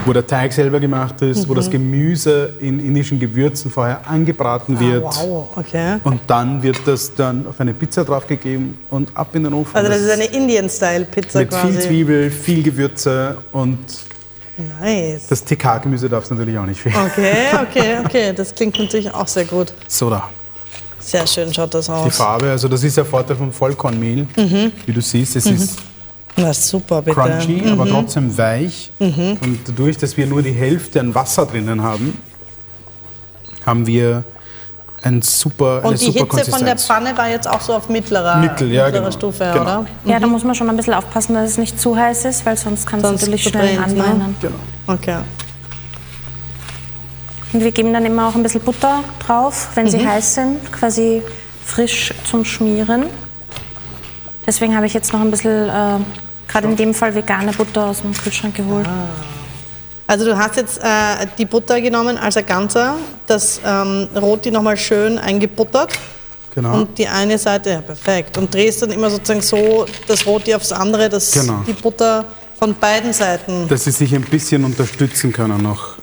[0.04, 5.02] wo der Teig selber gemacht ist, wo das Gemüse in indischen Gewürzen vorher angebraten wird.
[5.02, 5.08] Mhm.
[5.08, 5.96] Ah, wow, okay.
[6.04, 9.74] Und dann wird das dann auf eine Pizza draufgegeben und ab in den Ofen.
[9.76, 11.72] Also das ist eine Indian-Style-Pizza mit quasi.
[11.72, 13.78] viel Zwiebel, viel Gewürze und
[14.80, 15.26] Nice.
[15.28, 16.96] das TK-Gemüse darf es natürlich auch nicht fehlen.
[17.06, 18.32] Okay, okay, okay.
[18.34, 19.72] Das klingt natürlich auch sehr gut.
[19.88, 20.28] So da.
[21.00, 22.16] Sehr schön schaut das Die aus.
[22.16, 24.26] Farbe, also das ist der Vorteil vom Vollkornmehl.
[24.86, 25.78] Wie du siehst, es ist
[26.36, 27.20] Na super, bitte.
[27.20, 28.90] crunchy, aber trotzdem weich.
[28.98, 32.16] Und dadurch, dass wir nur die Hälfte an Wasser drinnen haben,
[33.66, 34.24] haben wir
[35.02, 36.84] ein super, eine Und die super Hitze von der Konsistenz.
[36.86, 39.12] Pfanne war jetzt auch so auf mittlerer, Mittel, ja, mittlerer genau.
[39.12, 39.62] Stufe, Genau.
[39.62, 39.86] oder?
[40.04, 42.56] Ja, da muss man schon ein bisschen aufpassen, dass es nicht zu heiß ist, weil
[42.56, 43.84] sonst kann es natürlich schnell ne?
[43.84, 44.36] anbrennen.
[44.40, 44.54] Genau.
[44.86, 45.18] Okay.
[47.52, 51.22] Und wir geben dann immer auch ein bisschen Butter drauf, wenn sie heiß sind, quasi
[51.64, 53.06] frisch zum Schmieren.
[54.46, 55.98] Deswegen habe ich jetzt noch ein bisschen, äh,
[56.48, 58.88] gerade in dem Fall vegane Butter aus dem Kühlschrank geholt.
[60.06, 64.76] Also du hast jetzt äh, die Butter genommen als ein Ganzer, das ähm, Roti nochmal
[64.76, 65.92] schön eingebuttert
[66.54, 66.74] Genau.
[66.74, 70.70] und die eine Seite, ja perfekt, und drehst dann immer sozusagen so das Roti aufs
[70.70, 71.62] andere, dass Genau.
[71.66, 72.26] die Butter
[72.58, 73.66] von beiden Seiten...
[73.68, 75.94] Dass sie sich ein bisschen unterstützen können noch.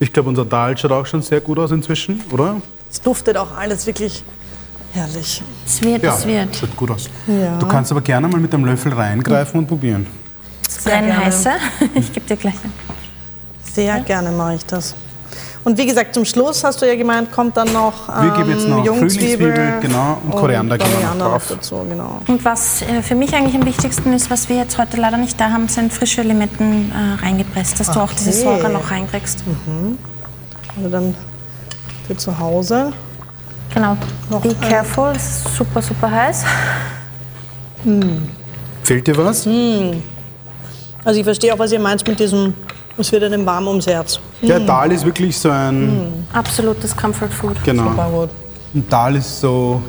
[0.00, 2.60] Ich glaube, unser Dahl schaut auch schon sehr gut aus inzwischen, oder?
[2.90, 4.24] Es duftet auch alles wirklich
[4.92, 5.42] herrlich.
[5.66, 6.56] Es wird, es wird.
[6.56, 7.08] schaut gut aus.
[7.26, 10.06] Du kannst aber gerne mal mit dem Löffel reingreifen und probieren.
[10.84, 11.24] Brennen gerne.
[11.26, 11.50] heiße.
[11.94, 12.72] Ich gebe dir gleich ein.
[13.72, 14.94] Sehr gerne mache ich das.
[15.64, 18.50] Und wie gesagt, zum Schluss hast du ja gemeint, kommt dann noch ähm, Wir geben
[18.50, 21.46] jetzt noch Jungzwiebel Frühlingszwiebel, genau, und Koriander wir noch Koriander drauf.
[21.48, 22.20] dazu, genau.
[22.26, 25.40] Und was äh, für mich eigentlich am wichtigsten ist, was wir jetzt heute leider nicht
[25.40, 28.42] da haben, sind frische Limetten äh, reingepresst, dass du auch diese Okay.
[28.60, 29.44] Säure noch reinkriegst.
[30.76, 31.14] Also dann
[32.08, 32.92] für zu Hause.
[33.74, 33.96] Genau.
[34.30, 36.44] Noch Be ein- careful, es ist super, super heiß.
[38.82, 39.44] Fehlt dir was?
[39.46, 40.02] Hm.
[41.04, 42.54] Also ich verstehe auch, was ihr meint mit diesem,
[42.96, 44.20] es wird einem warm ums Herz.
[44.42, 47.56] Der Dahl ist wirklich so ein, Absolutes Comfort Food.
[47.64, 47.84] genau.
[47.90, 48.30] Super gut.
[48.74, 49.82] Ein Dahl ist so,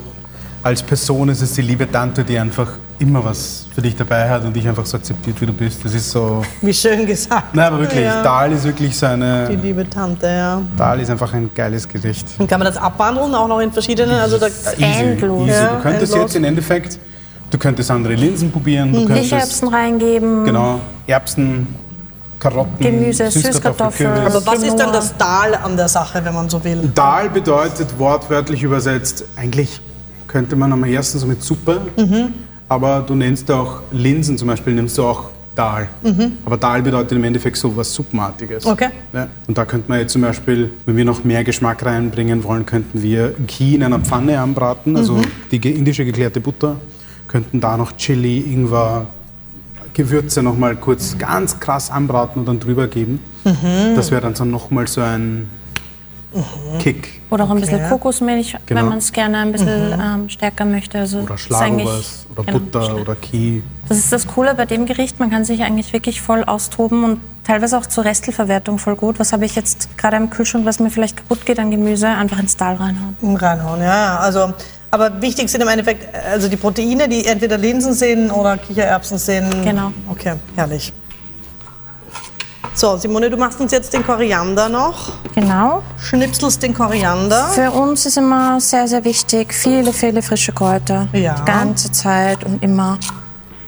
[0.63, 2.67] als Person ist es die liebe Tante, die einfach
[3.03, 5.83] immer was für dich dabei hat und dich einfach so akzeptiert, wie du bist.
[5.83, 7.53] Das ist so, Wie schön gesagt.
[7.53, 8.23] nein, aber wirklich, Ja.
[8.23, 10.61] Dahl ist wirklich so Die eine, liebe Tante, ja.
[10.77, 12.25] Dahl ist einfach ein geiles Gericht.
[12.37, 14.47] Und kann man das abwandeln, auch noch in verschiedenen, also da,
[14.79, 15.41] Endlos.
[15.47, 15.51] Easy.
[15.51, 16.31] Ja, Du könntest endlos.
[16.31, 16.99] jetzt im Endeffekt,
[17.51, 20.45] du könntest andere Linsen probieren, du könntest Kichererbsen reingeben.
[20.45, 21.67] genau, Erbsen,
[22.39, 24.27] Karotten, Gemüse, Süßkartoffeln, Süßkartoffeln.
[24.27, 26.89] Aber was ist dann das Dahl an der Sache, wenn man so will?
[26.95, 29.79] Dahl bedeutet wortwörtlich übersetzt, eigentlich
[30.27, 32.33] könnte man am ersten so mit Suppe, Mhm.
[32.70, 35.88] Aber du nennst auch Linsen zum Beispiel, nimmst du auch Dahl.
[36.45, 38.66] Aber Dahl bedeutet im Endeffekt so was Suppenartiges.
[38.66, 38.72] Mhm.
[38.72, 38.89] Okay.
[39.14, 39.28] Ja.
[39.47, 43.03] Und da könnte man jetzt zum Beispiel, wenn wir noch mehr Geschmack reinbringen wollen, könnten
[43.03, 45.24] wir Ghee in einer Pfanne anbraten, also Mhm.
[45.51, 46.78] die indische geklärte Butter,
[47.28, 49.05] könnten da noch Chili, Ingwer,
[49.93, 53.20] Gewürze noch mal kurz ganz krass anbraten und dann drüber geben.
[53.45, 53.95] Mhm.
[53.95, 55.47] Das wäre dann so noch mal so ein
[56.79, 57.21] Kick.
[57.29, 57.89] Oder auch ein bisschen Okay.
[57.89, 58.81] Kokosmilch, Genau.
[58.81, 60.99] wenn man es gerne ein bisschen ähm, stärker möchte.
[60.99, 63.61] Also Oder Schlagobers oder genau, Butter oder Ghee.
[63.89, 67.21] Das ist das Coole bei dem Gericht, man kann sich eigentlich wirklich voll austoben und
[67.43, 69.19] teilweise auch zur Restelverwertung voll gut.
[69.19, 72.39] Was habe ich jetzt gerade im Kühlschrank, was mir vielleicht kaputt geht an Gemüse, einfach
[72.39, 73.36] ins Dahl reinhauen.
[73.36, 74.17] Reinhauen, ja, ja.
[74.19, 74.53] Also
[74.91, 79.49] Aber wichtig sind im Endeffekt also die Proteine, die entweder Linsen sind oder Kichererbsen sind.
[79.63, 79.91] Genau.
[80.09, 80.93] Okay, herrlich.
[82.76, 85.11] So, Simone, du machst uns jetzt den Koriander noch.
[85.36, 85.84] Genau.
[85.99, 87.49] Schnipselst den Koriander.
[87.49, 91.07] Für uns ist immer sehr, sehr wichtig, viele, viele frische Kräuter.
[91.13, 91.36] Ja.
[91.36, 92.97] Die ganze Zeit und immer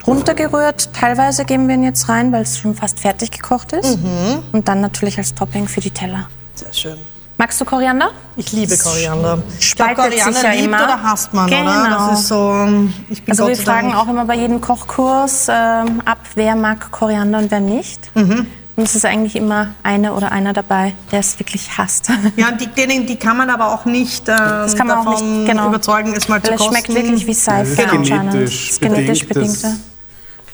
[0.07, 0.89] runtergerührt.
[0.93, 3.97] Teilweise geben wir ihn jetzt rein, weil es schon fast fertig gekocht ist.
[3.99, 4.39] Mhm.
[4.51, 6.27] Und dann natürlich als Topping für die Teller.
[6.55, 6.97] Sehr schön.
[7.37, 8.09] Magst du Koriander?
[8.37, 9.39] Ich liebe Koriander.
[9.59, 10.83] Ich Spaltet glaub, Koriander sich ja liebt immer.
[10.83, 11.61] oder hasst man, Genau.
[11.81, 12.07] oder?
[12.09, 12.67] Das ist so.
[13.09, 16.89] Ich bin Also Gott wir fragen auch immer bei jedem Kochkurs ähm, ab, wer mag
[16.91, 17.99] Koriander und wer nicht.
[18.15, 18.47] Mhm.
[18.77, 22.09] Und es ist eigentlich immer eine oder einer dabei, der es wirklich hasst.
[22.35, 25.49] Ja, die, denen, die kann man aber auch nicht ähm, kann man auch davon nicht,
[25.51, 25.69] genau.
[25.69, 26.73] überzeugen, es mal Weil zu es kosten.
[26.75, 28.31] schmeckt wirklich wie Seife Das ist anscheinend.
[28.33, 29.75] genetisch Das ist genetisch bedingt, dass-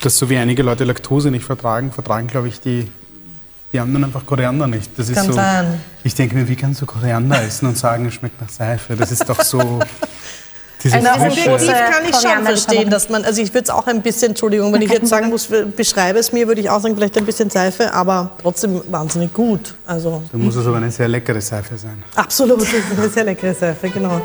[0.01, 2.87] dass so wie einige Leute Laktose nicht vertragen, vertragen, glaube ich, die,
[3.73, 4.91] die anderen einfach Koriander nicht.
[4.97, 5.79] Das ist Kann so, sein.
[6.03, 8.95] Ich denke mir, wie kannst du Koriander essen und sagen, es schmeckt nach Seife?
[8.95, 9.79] Das ist doch so.
[10.83, 13.87] Diese Also objektiv große kann ich schon verstehen, dass man, also ich würde es auch
[13.87, 16.95] ein bisschen, Entschuldigung, wenn ich jetzt sagen muss, beschreibe es mir, würde ich auch sagen,
[16.95, 19.75] vielleicht ein bisschen Seife, aber trotzdem wahnsinnig gut.
[19.85, 22.03] Also Da muss es aber eine sehr leckere Seife sein.
[22.15, 24.21] absolut, das ist eine sehr leckere Seife, genau.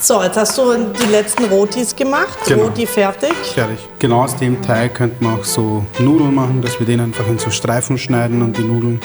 [0.00, 2.64] So, jetzt hast du die letzten Rotis gemacht, Genau.
[2.64, 3.32] Roti fertig.
[3.54, 3.78] Fertig.
[4.00, 7.38] Genau aus dem Teig könnte man auch so Nudeln machen, dass wir den einfach in
[7.38, 9.00] so Streifen schneiden und die Nudeln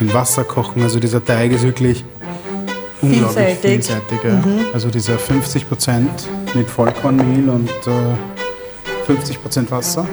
[0.00, 0.82] in Wasser kochen.
[0.82, 2.04] Also dieser Teig ist wirklich
[3.02, 3.70] unglaublich Vielfältig.
[3.70, 4.18] vielseitig.
[4.24, 4.42] ja.
[4.72, 10.06] Also dieser 50 Prozent mit Vollkornmehl und äh, 50 Prozent Wasser.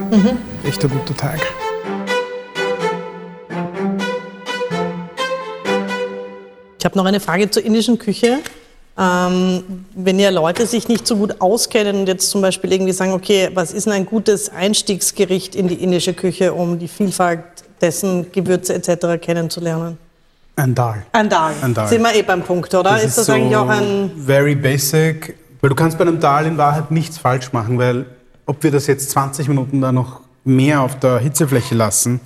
[0.67, 1.41] Echt ein guter Teig.
[6.79, 8.39] Ich habe noch eine Frage zur indischen Küche.
[8.99, 9.63] Ähm,
[9.95, 13.49] wenn ja Leute sich nicht so gut auskennen und jetzt zum Beispiel irgendwie sagen, okay,
[13.53, 17.43] was ist denn ein gutes Einstiegsgericht in die indische Küche, um die Vielfalt
[17.82, 19.21] dessen Gewürze etc.
[19.21, 19.97] kennenzulernen?
[20.55, 21.03] Ein Dal.
[21.11, 21.53] Ein Dal.
[21.88, 23.01] Sind wir eh beim Punkt, oder?
[23.01, 24.11] ist, das eigentlich auch ein...
[24.17, 25.36] Very basic.
[25.61, 28.05] Weil du kannst bei einem Dal in Wahrheit nichts falsch machen, weil
[28.45, 32.19] ob wir das jetzt 20 Minuten da noch mehr auf der Hitzefläche lassen,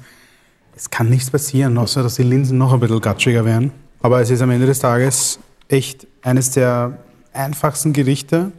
[0.76, 3.72] es kann nichts passieren, außer dass die Linsen noch ein bisschen gatschiger werden.
[4.02, 5.39] Aber es ist am Ende des Tages
[5.70, 6.98] echt eines der
[7.34, 8.52] einfachsten Gerichte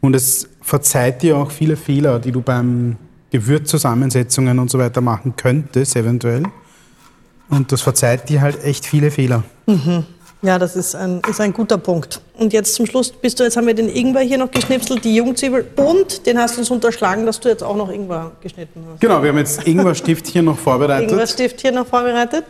[0.00, 2.96] und es verzeiht dir auch viele Fehler, die du beim
[3.34, 6.44] Gewürzzusammensetzungen und so weiter machen könntest, eventuell.
[7.50, 9.42] Und das verzeiht dir halt echt viele Fehler.
[10.40, 12.20] Ja, das ist ein, ist ein guter Punkt.
[12.38, 15.16] Und jetzt zum Schluss bist du, jetzt haben wir den Ingwer hier noch geschnipselt, die
[15.16, 19.00] Jungzwiebel und den hast du uns unterschlagen, dass du jetzt auch noch Ingwer geschnitten hast.
[19.00, 21.10] Genau, wir haben jetzt Ingwerstift hier noch vorbereitet.
[21.10, 22.44] Ingwerstift hier noch vorbereitet.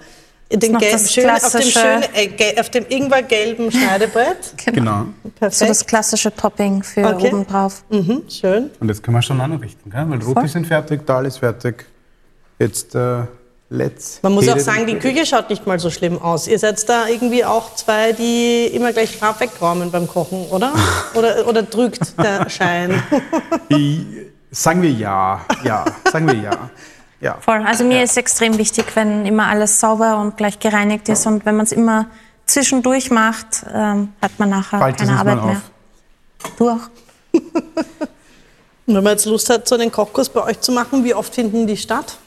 [0.52, 4.54] Den noch gelb- das schön, auf, dem schönen, äh, auf dem Ingwergelben Schneidebrett.
[4.66, 5.06] Genau.
[5.38, 5.54] Perfekt.
[5.58, 7.28] So das klassische Topping für Okay.
[7.28, 7.82] oben drauf.
[7.90, 8.70] mhm, schön.
[8.78, 10.04] Und jetzt können wir schon anrichten, gell?
[10.08, 11.86] weil Roti sind fertig, Dal ist fertig.
[12.58, 13.22] Jetzt äh,
[13.70, 14.20] let's.
[14.22, 16.46] Man muss auch sagen, die Küche schaut nicht mal so schlimm aus.
[16.46, 20.72] Ihr seid da irgendwie auch zwei, die immer gleich brav wegräumen beim Kochen, oder?
[21.14, 23.02] Oder, oder drückt der Schein?
[24.50, 25.44] Sagen wir ja.
[25.64, 26.70] Ja, sagen wir ja.
[27.24, 27.38] Ja.
[27.40, 27.64] Voll.
[27.66, 31.56] Also mir ist extrem wichtig, wenn immer alles sauber und gleich gereinigt ist und wenn
[31.56, 32.04] man es immer
[32.44, 35.62] zwischendurch macht, ähm, hat man nachher Bald keine Arbeit mehr.
[36.58, 36.90] Du auch.
[37.32, 37.42] Und
[38.86, 41.66] wenn man jetzt Lust hat, so einen Kochkurs bei euch zu machen, wie oft finden
[41.66, 42.18] die statt?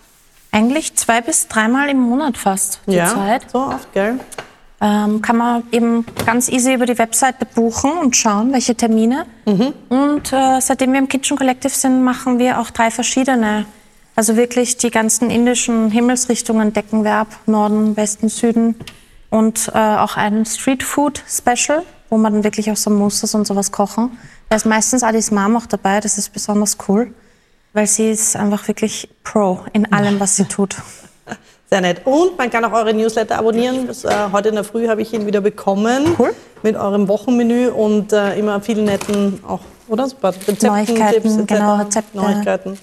[0.52, 3.52] Eigentlich zwei bis dreimal im Monat fast zur Zeit.
[3.52, 4.20] so oft, gell?
[4.82, 9.28] Ähm, kann man eben ganz easy über die Webseite buchen und schauen, welche Termine.
[9.89, 13.66] Und äh, seitdem wir im Kitchen Collective sind, machen wir auch drei verschiedene.
[14.18, 17.28] Also wirklich die ganzen indischen Himmelsrichtungen decken wir ab.
[17.45, 18.74] Norden, Westen, Süden.
[19.30, 23.45] Und äh, auch ein Street Food Special, wo man dann wirklich auch so Musters und
[23.45, 24.18] sowas kochen.
[24.49, 27.13] Da ist meistens Adis Mom auch dabei, das ist besonders cool.
[27.74, 30.78] Weil sie ist einfach wirklich Pro in allem, was sie tut.
[31.70, 32.01] Sehr nett.
[32.05, 33.86] Und man kann auch eure Newsletter abonnieren.
[33.86, 36.15] Das, äh, heute in der Früh habe ich ihn wieder bekommen.
[36.18, 36.34] Cool.
[36.63, 40.07] Mit eurem Wochenmenü und äh, immer vielen netten, auch, oder?
[40.07, 40.30] Super.
[40.30, 42.18] Rezepten, Neuigkeiten, Tipps, genau, Rezepte.
[42.18, 42.80] Neuigkeiten.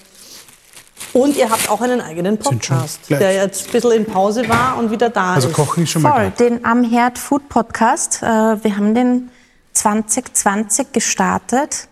[1.15, 4.91] Und ihr habt auch einen eigenen Podcast, der jetzt ein bisschen in Pause war und
[4.91, 5.53] wieder da Also ist.
[5.53, 8.21] Kochen ist schon mal Voll, den Am Herd Food Podcast.
[8.21, 9.31] Äh, wir haben den
[9.71, 11.87] 2020 gestartet.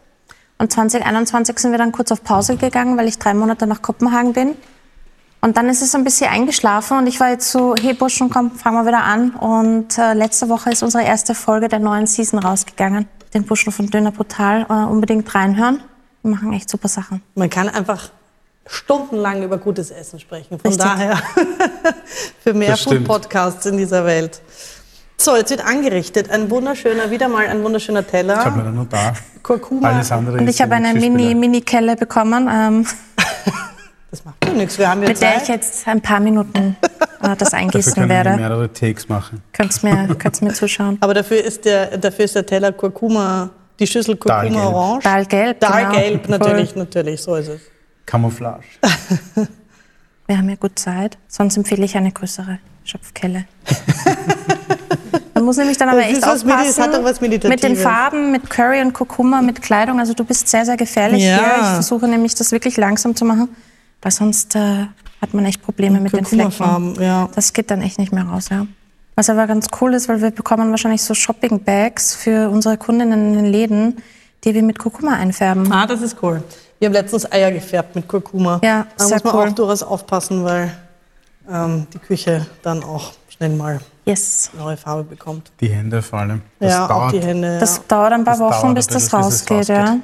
[0.57, 4.33] Und 2021 sind wir dann kurz auf Pause gegangen, weil ich drei Monate nach Kopenhagen
[4.33, 4.55] bin.
[5.39, 8.51] Und dann ist es ein bisschen eingeschlafen und ich war jetzt so, hey Burschen, komm,
[8.51, 9.31] fangen wir wieder an.
[9.35, 13.07] Und äh, letzte Woche ist unsere erste Folge der neuen Season rausgegangen.
[13.33, 15.81] Den Burschen von Döner Brutal äh, unbedingt reinhören.
[16.23, 17.21] Wir machen echt super Sachen.
[17.35, 18.09] Man kann einfach
[18.67, 20.59] stundenlang über gutes Essen sprechen.
[20.59, 20.85] Von Richtig.
[20.85, 21.17] daher
[22.43, 22.77] für mehr.
[22.77, 24.41] Food-Podcasts in dieser Welt.
[25.17, 26.29] So, jetzt wird angerichtet.
[26.31, 28.51] Ein wunderschöner, wieder mal ein wunderschöner Ich habe Teller.
[28.51, 29.13] mir nur da.
[29.41, 29.89] Kurkuma.
[29.89, 31.11] Alles andere Und ich habe eine Geschichte.
[31.15, 32.49] Mini- Mini-Kelle bekommen.
[32.51, 32.87] Ähm,
[34.11, 34.77] Das macht ja nichts.
[34.77, 35.49] Wir haben ja mit der ich Zeit.
[35.49, 36.77] jetzt ein paar Minuten
[37.23, 38.35] äh, das Dafür eingießen wir werde.
[38.35, 39.41] mehrere Takes machen.
[39.53, 40.97] Könnt's mir, könnt's mir zuschauen.
[41.01, 43.49] Aber dafür ist der, dafür ist der Teller Kurkuma,
[43.79, 44.65] die Schüssel Kurkuma Dahlgelb.
[44.65, 45.03] orange.
[45.03, 46.37] Dahlgelb, Dahlgelb, genau.
[46.37, 47.61] natürlich, natürlich, so ist es.
[48.05, 48.63] Camouflage.
[50.27, 51.17] Wir haben ja gut Zeit.
[51.27, 53.45] Sonst empfehle ich eine größere Schöpfkelle.
[55.33, 57.03] Man muss nämlich dann aber Das echt aufpassen.
[57.03, 57.75] was mit den.
[57.75, 59.99] Farben, mit Curry und Kurkuma, mit Kleidung.
[59.99, 61.37] Also du bist sehr, sehr gefährlich Ja.
[61.37, 61.55] hier.
[61.61, 63.49] Ich versuche nämlich das wirklich langsam zu machen,
[64.01, 64.85] weil sonst äh,
[65.21, 66.51] hat man echt Probleme mit den Flecken.
[66.51, 67.29] Kurkuma-Farben, ja.
[67.35, 68.65] Das geht dann echt nicht mehr raus, ja.
[69.15, 73.43] Was aber ganz cool ist, weil wir bekommen wahrscheinlich so Shopping-Bags für unsere Kundinnen in
[73.43, 73.97] den Läden,
[74.43, 75.71] die wir mit Kurkuma einfärben.
[75.71, 76.43] Ah, das ist cool.
[76.83, 78.59] Wir haben letztens Eier gefärbt mit Kurkuma.
[78.61, 79.47] Ja, da sehr muss man cool.
[79.47, 80.69] auch durchaus aufpassen, weil
[81.49, 84.51] ähm, die Küche dann auch schnell mal Yes.
[84.59, 85.49] neue Farbe bekommt.
[85.61, 86.41] Die Hände vor allem.
[86.59, 87.13] Das ja, auch dauert.
[87.13, 87.57] die Hände.
[87.57, 87.83] Das ja.
[87.87, 89.95] dauert ein paar Das Wochen, bis das bis rausgeht, ja.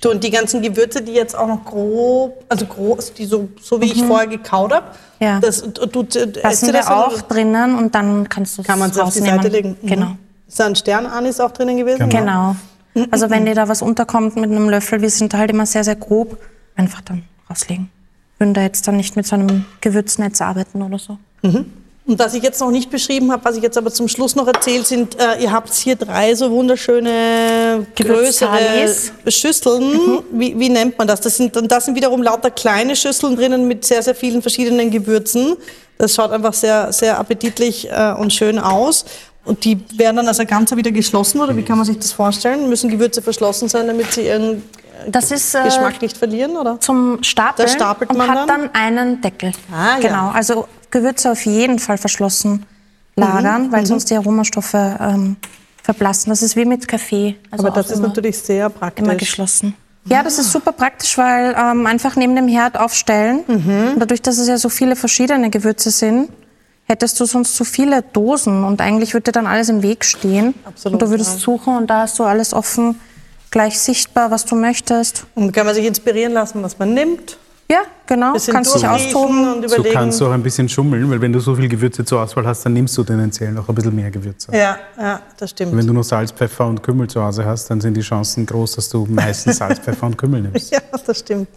[0.00, 3.80] So, und die ganzen Gewürze, die jetzt auch noch grob, also groß, die so, so
[3.80, 4.86] wie ich vorher gekaut habe,
[5.18, 5.26] Mhm.
[5.26, 5.40] Ja.
[5.40, 6.06] das, du, du,
[6.40, 9.12] Lassen wir das auch oder drinnen und dann kannst du es kann man es auf
[9.12, 9.18] die.
[9.18, 9.76] Seite legen?
[9.82, 9.86] Mhm.
[9.88, 10.06] Genau.
[10.46, 12.08] Ist da ein Sternanis auch drinnen gewesen?
[12.08, 12.20] Genau.
[12.20, 12.56] Genau.
[13.10, 15.96] Also wenn dir da was unterkommt mit einem Löffel, wir sind halt immer sehr, sehr
[15.96, 16.38] grob,
[16.76, 17.90] einfach dann rauslegen.
[18.38, 21.18] Würden da jetzt dann nicht mit so einem Gewürznetz arbeiten oder so.
[22.08, 24.46] Und was ich jetzt noch nicht beschrieben habe, was ich jetzt aber zum Schluss noch
[24.46, 28.88] erzähle, sind, äh, ihr habt hier drei so wunderschöne größere.
[29.26, 30.22] Schüsseln.
[30.32, 31.20] Wie, wie nennt man das?
[31.20, 34.90] Das sind, und da sind wiederum lauter kleine Schüsseln drinnen mit sehr, sehr vielen verschiedenen
[34.90, 35.56] Gewürzen.
[35.98, 39.04] Das schaut einfach sehr, sehr appetitlich äh, und schön aus.
[39.48, 42.12] Und die werden dann als ein Ganzer wieder geschlossen, oder wie kann man sich das
[42.12, 42.68] vorstellen?
[42.68, 44.62] Müssen Gewürze verschlossen sein, damit sie ihren
[45.12, 46.78] ist äh, Geschmack nicht verlieren, oder?
[46.80, 48.62] zum Stapeln stapelt und man hat dann?
[48.62, 49.52] dann einen Deckel.
[49.72, 50.08] Ah, ja.
[50.08, 52.64] Genau, also Gewürze auf jeden Fall verschlossen
[53.18, 55.36] Mhm, lagern, weil sonst die Aromastoffe ähm,
[55.82, 56.30] verblassen.
[56.30, 57.36] Das ist wie mit Kaffee.
[57.50, 59.04] Also Aber das ist natürlich sehr praktisch.
[59.04, 59.74] immer geschlossen.
[60.04, 63.40] Ja, das ist super praktisch, weil ähm, einfach neben dem Herd aufstellen.
[63.46, 63.92] Mhm.
[63.94, 66.30] Und dadurch, dass es ja so viele verschiedene Gewürze sind,
[66.88, 70.54] hättest du sonst zu viele Dosen und eigentlich würde dir dann alles im Weg stehen.
[70.64, 71.38] Absolut, und du würdest ja.
[71.38, 72.98] suchen und da hast du alles offen,
[73.50, 75.24] gleich sichtbar, was du möchtest.
[75.34, 77.38] Und kann man sich inspirieren lassen, was man nimmt.
[77.70, 78.32] Ja, genau.
[78.32, 79.46] Bisschen Kannst dich austoben.
[79.56, 79.94] und So überlegen.
[79.94, 82.64] kannst du auch ein bisschen schummeln, weil wenn du so viel Gewürze zur Auswahl hast,
[82.64, 84.50] dann nimmst du tendenziell noch ein bisschen mehr Gewürze.
[84.56, 85.76] Ja, ja, das stimmt.
[85.76, 88.76] Wenn du nur Salz, Pfeffer und Kümmel zu Hause hast, dann sind die Chancen groß,
[88.76, 90.72] dass du meistens Salz, Pfeffer und Kümmel nimmst.
[90.72, 91.48] Ja, das stimmt.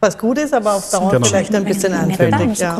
[0.00, 1.26] Was gut ist, aber auf Dauer Genau.
[1.28, 2.58] vielleicht ein bisschen einfältig.
[2.58, 2.76] Ja.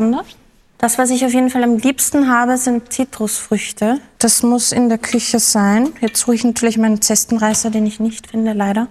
[0.83, 4.01] Das, was ich auf jeden Fall am liebsten habe, sind Zitrusfrüchte.
[4.19, 5.93] Das muss in der Küche sein.
[6.01, 8.89] Jetzt suche ich natürlich meinen Zestenreißer, den ich nicht finde, leider.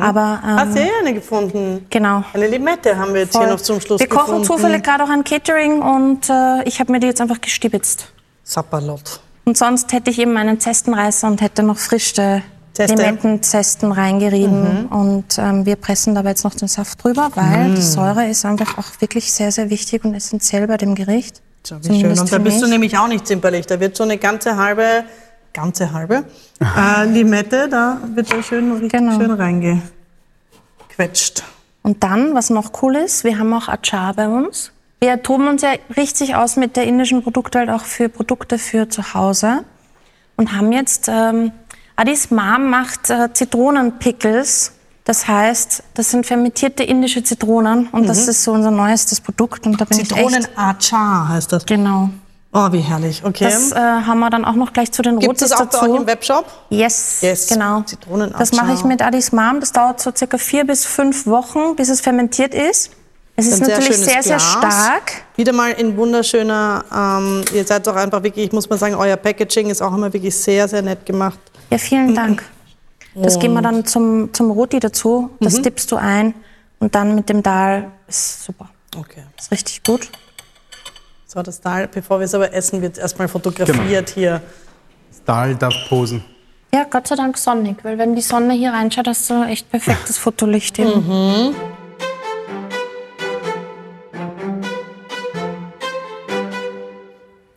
[0.00, 1.86] Aber ähm, Hast du eh eine gefunden?
[1.88, 2.22] genau.
[2.34, 3.46] Eine Limette haben wir jetzt Voll.
[3.46, 4.44] hier noch zum Schluss Wir kochen gefunden.
[4.44, 8.12] zufällig gerade auch ein Catering und äh, ich habe mir die jetzt einfach gestibitzt.
[8.42, 9.20] Sapperlot.
[9.46, 12.42] Und sonst hätte ich eben meinen Zestenreißer und hätte noch frische
[12.74, 12.96] Zeste.
[12.96, 14.86] Limettenzesten reingerieben.
[14.86, 18.76] Und ähm, wir pressen dabei jetzt noch den Saft drüber, weil die Säure ist einfach
[18.78, 21.40] auch wirklich sehr, sehr wichtig und essentiell bei dem Gericht.
[21.62, 22.18] So, wie schön.
[22.18, 23.66] Und da bist du nämlich auch nicht zimperlich.
[23.66, 25.04] Da wird so eine ganze halbe,
[25.52, 26.24] ganze halbe
[26.60, 29.18] äh, Limette, da wird da schön, richtig Genau.
[29.18, 31.44] schön reingequetscht.
[31.82, 34.72] Und dann, was noch cool ist, wir haben auch Achar bei uns.
[35.00, 39.14] Wir toben uns ja richtig aus mit der indischen Produktwelt auch für Produkte für zu
[39.14, 39.64] Hause
[40.36, 41.52] und haben jetzt, ähm,
[41.96, 44.72] Adis Mom macht äh, Zitronenpickles.
[45.04, 49.66] Das heißt, das sind fermentierte indische Zitronen und das ist so unser neuestes Produkt.
[49.66, 51.66] Und da bin Zitronen Achar heißt das.
[51.66, 52.08] Genau.
[52.54, 53.22] Oh, wie herrlich.
[53.22, 53.44] Okay.
[53.44, 55.90] Das äh, haben wir dann auch noch gleich zu den Gibt es auch bei dazu.
[55.90, 56.46] euch im Webshop?
[56.70, 57.82] Yes, Yes, genau.
[57.82, 58.38] Zitronenachar.
[58.38, 59.60] Das mache ich mit Adis Mom.
[59.60, 62.92] Das dauert so circa vier bis fünf Wochen, bis es fermentiert ist.
[63.36, 64.52] Es ist sehr natürlich sehr, sehr Glas.
[64.52, 65.12] stark.
[65.36, 69.16] Wieder mal in wunderschöner, ähm, ihr seid doch einfach wirklich, ich muss mal sagen, euer
[69.16, 71.38] Packaging ist auch immer wirklich sehr, sehr nett gemacht.
[71.70, 72.42] Ja, vielen Dank.
[73.14, 75.30] Das geben wir dann zum, zum Roti dazu.
[75.40, 76.34] Das dippst du ein
[76.80, 77.90] und dann mit dem Dal.
[78.08, 78.70] Ist super.
[78.96, 79.22] Okay.
[79.38, 80.10] Ist richtig gut.
[81.26, 84.40] So, das da, bevor wir es aber essen, wird erstmal fotografiert hier.
[85.24, 86.24] Dahl darf posen.
[86.72, 90.18] Ja, Gott sei Dank sonnig, weil wenn die Sonne hier reinschaut, hast du echt perfektes
[90.18, 90.78] Fotolicht.
[90.78, 91.54] eben.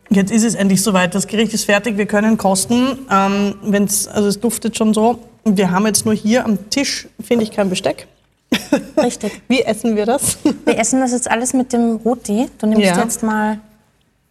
[0.10, 1.14] Jetzt ist es endlich soweit.
[1.16, 1.97] Das Gericht ist fertig.
[1.97, 2.97] Wir können kosten.
[3.12, 5.20] Ähm, wenn's, also es duftet schon so.
[5.43, 8.08] Wir haben jetzt nur hier am Tisch, finde ich, kein Besteck.
[8.97, 9.41] Richtig.
[9.49, 10.38] Wie essen wir das?
[10.66, 12.47] Wir essen das jetzt alles mit dem Roti.
[12.60, 12.97] Du nimmst Ja.
[13.01, 13.60] jetzt mal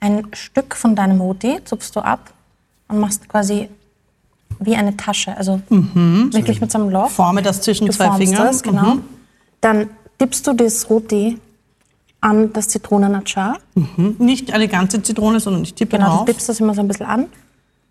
[0.00, 2.32] ein Stück von deinem Roti, zupfst du ab
[2.88, 3.68] und machst quasi
[4.58, 5.36] wie eine Tasche.
[5.36, 7.10] Also wirklich mit so einem Loch.
[7.10, 8.46] Forme das zwischen Du zwei Fingern.
[8.46, 8.96] das, genau.
[9.60, 11.38] Dann dippst du das Roti
[12.26, 13.58] an das Zitronenachar.
[13.74, 14.16] Mhm.
[14.18, 16.24] Nicht eine ganze Zitrone, sondern ich tippe Genau, du drauf.
[16.26, 17.26] dippst das immer so ein bisschen an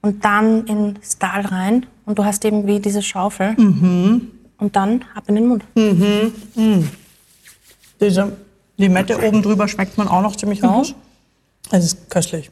[0.02, 1.86] und dann ins Dahl rein.
[2.06, 3.54] Und du hast eben wie diese Schaufel.
[3.54, 4.28] Mhm.
[4.58, 5.64] Und dann ab in den Mund.
[8.02, 8.34] Diese
[8.78, 10.94] Limette oben drüber schmeckt man auch noch ziemlich raus.
[11.72, 12.52] Es ist köstlich.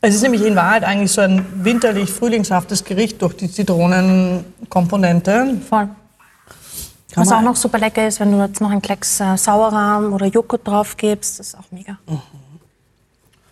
[0.00, 5.58] Es ist nämlich in Wahrheit eigentlich so ein winterlich frühlingshaftes Gericht durch die Zitronenkomponente.
[5.68, 5.88] Voll.
[7.14, 10.26] Was auch noch super lecker ist, wenn du jetzt noch einen Klecks äh, Sauerrahm oder
[10.26, 11.98] Joghurt drauf gibst, das ist auch mega.
[12.06, 12.20] Mhm.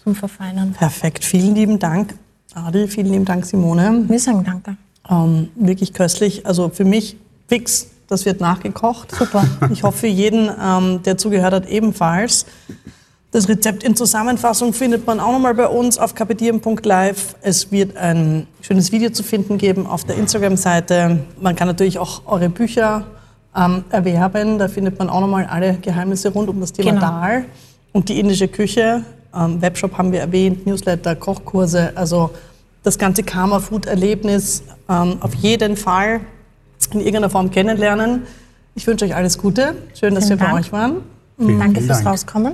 [0.03, 0.73] Zum Verfeinern.
[0.73, 1.25] Perfekt.
[1.25, 2.15] Vielen lieben Dank,
[2.55, 2.89] Adi.
[2.89, 4.05] Vielen lieben Dank, Simone.
[4.09, 4.77] Wir sagen danke.
[5.09, 6.47] Ähm, wirklich köstlich.
[6.47, 7.17] Also für mich
[7.49, 7.89] fix.
[8.09, 9.15] Das wird nachgekocht.
[9.15, 9.45] Super.
[9.73, 12.45] Ich hoffe für jeden, ähm, der zugehört hat, ebenfalls.
[13.31, 17.37] Das Rezept in Zusammenfassung findet man auch nochmal bei uns auf kapitieren.live.
[17.43, 21.21] Es wird ein schönes Video zu finden geben auf der Instagram-Seite.
[21.41, 23.07] Man kann natürlich auch eure Bücher
[23.57, 24.59] ähm, erwerben.
[24.59, 27.01] Da findet man auch nochmal alle Geheimnisse rund um das Thema Genau.
[27.03, 27.44] Dal
[27.92, 29.03] und die indische Küche.
[29.34, 31.92] Ähm, Webshop haben wir erwähnt, Newsletter, Kochkurse.
[31.94, 32.30] Also
[32.82, 36.20] das ganze Karma-Food-Erlebnis ähm, auf jeden Fall
[36.92, 38.22] in irgendeiner Form kennenlernen.
[38.74, 39.74] Ich wünsche euch alles Gute.
[39.98, 40.64] Schön, dass Vielen wir bei Dank.
[40.64, 40.96] euch waren.
[41.38, 42.09] Vielen Danke fürs Dank.
[42.09, 42.53] Rauskommen.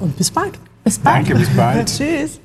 [0.00, 0.52] Und bis bald.
[0.84, 1.28] Bis bald.
[1.28, 1.86] Danke, bis bald.
[1.98, 2.40] Tschüss.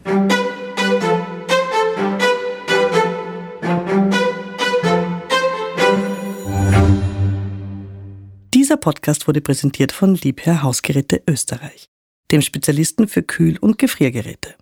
[8.76, 11.88] Dieser Podcast wurde präsentiert von Liebherr Hausgeräte Österreich,
[12.30, 14.56] dem Spezialisten für Kühl- und Gefriergeräte.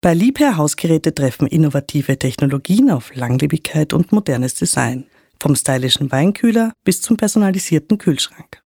[0.00, 5.06] Bei Liebherr Hausgeräte treffen innovative Technologien auf Langlebigkeit und modernes Design,
[5.40, 8.64] vom stylischen Weinkühler bis zum personalisierten Kühlschrank.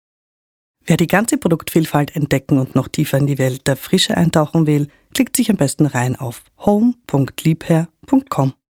[0.86, 4.90] Wer die ganze Produktvielfalt entdecken und noch tiefer in die Welt der Frische eintauchen will,
[5.16, 8.54] klickt sich am besten rein auf home.liebherr.com.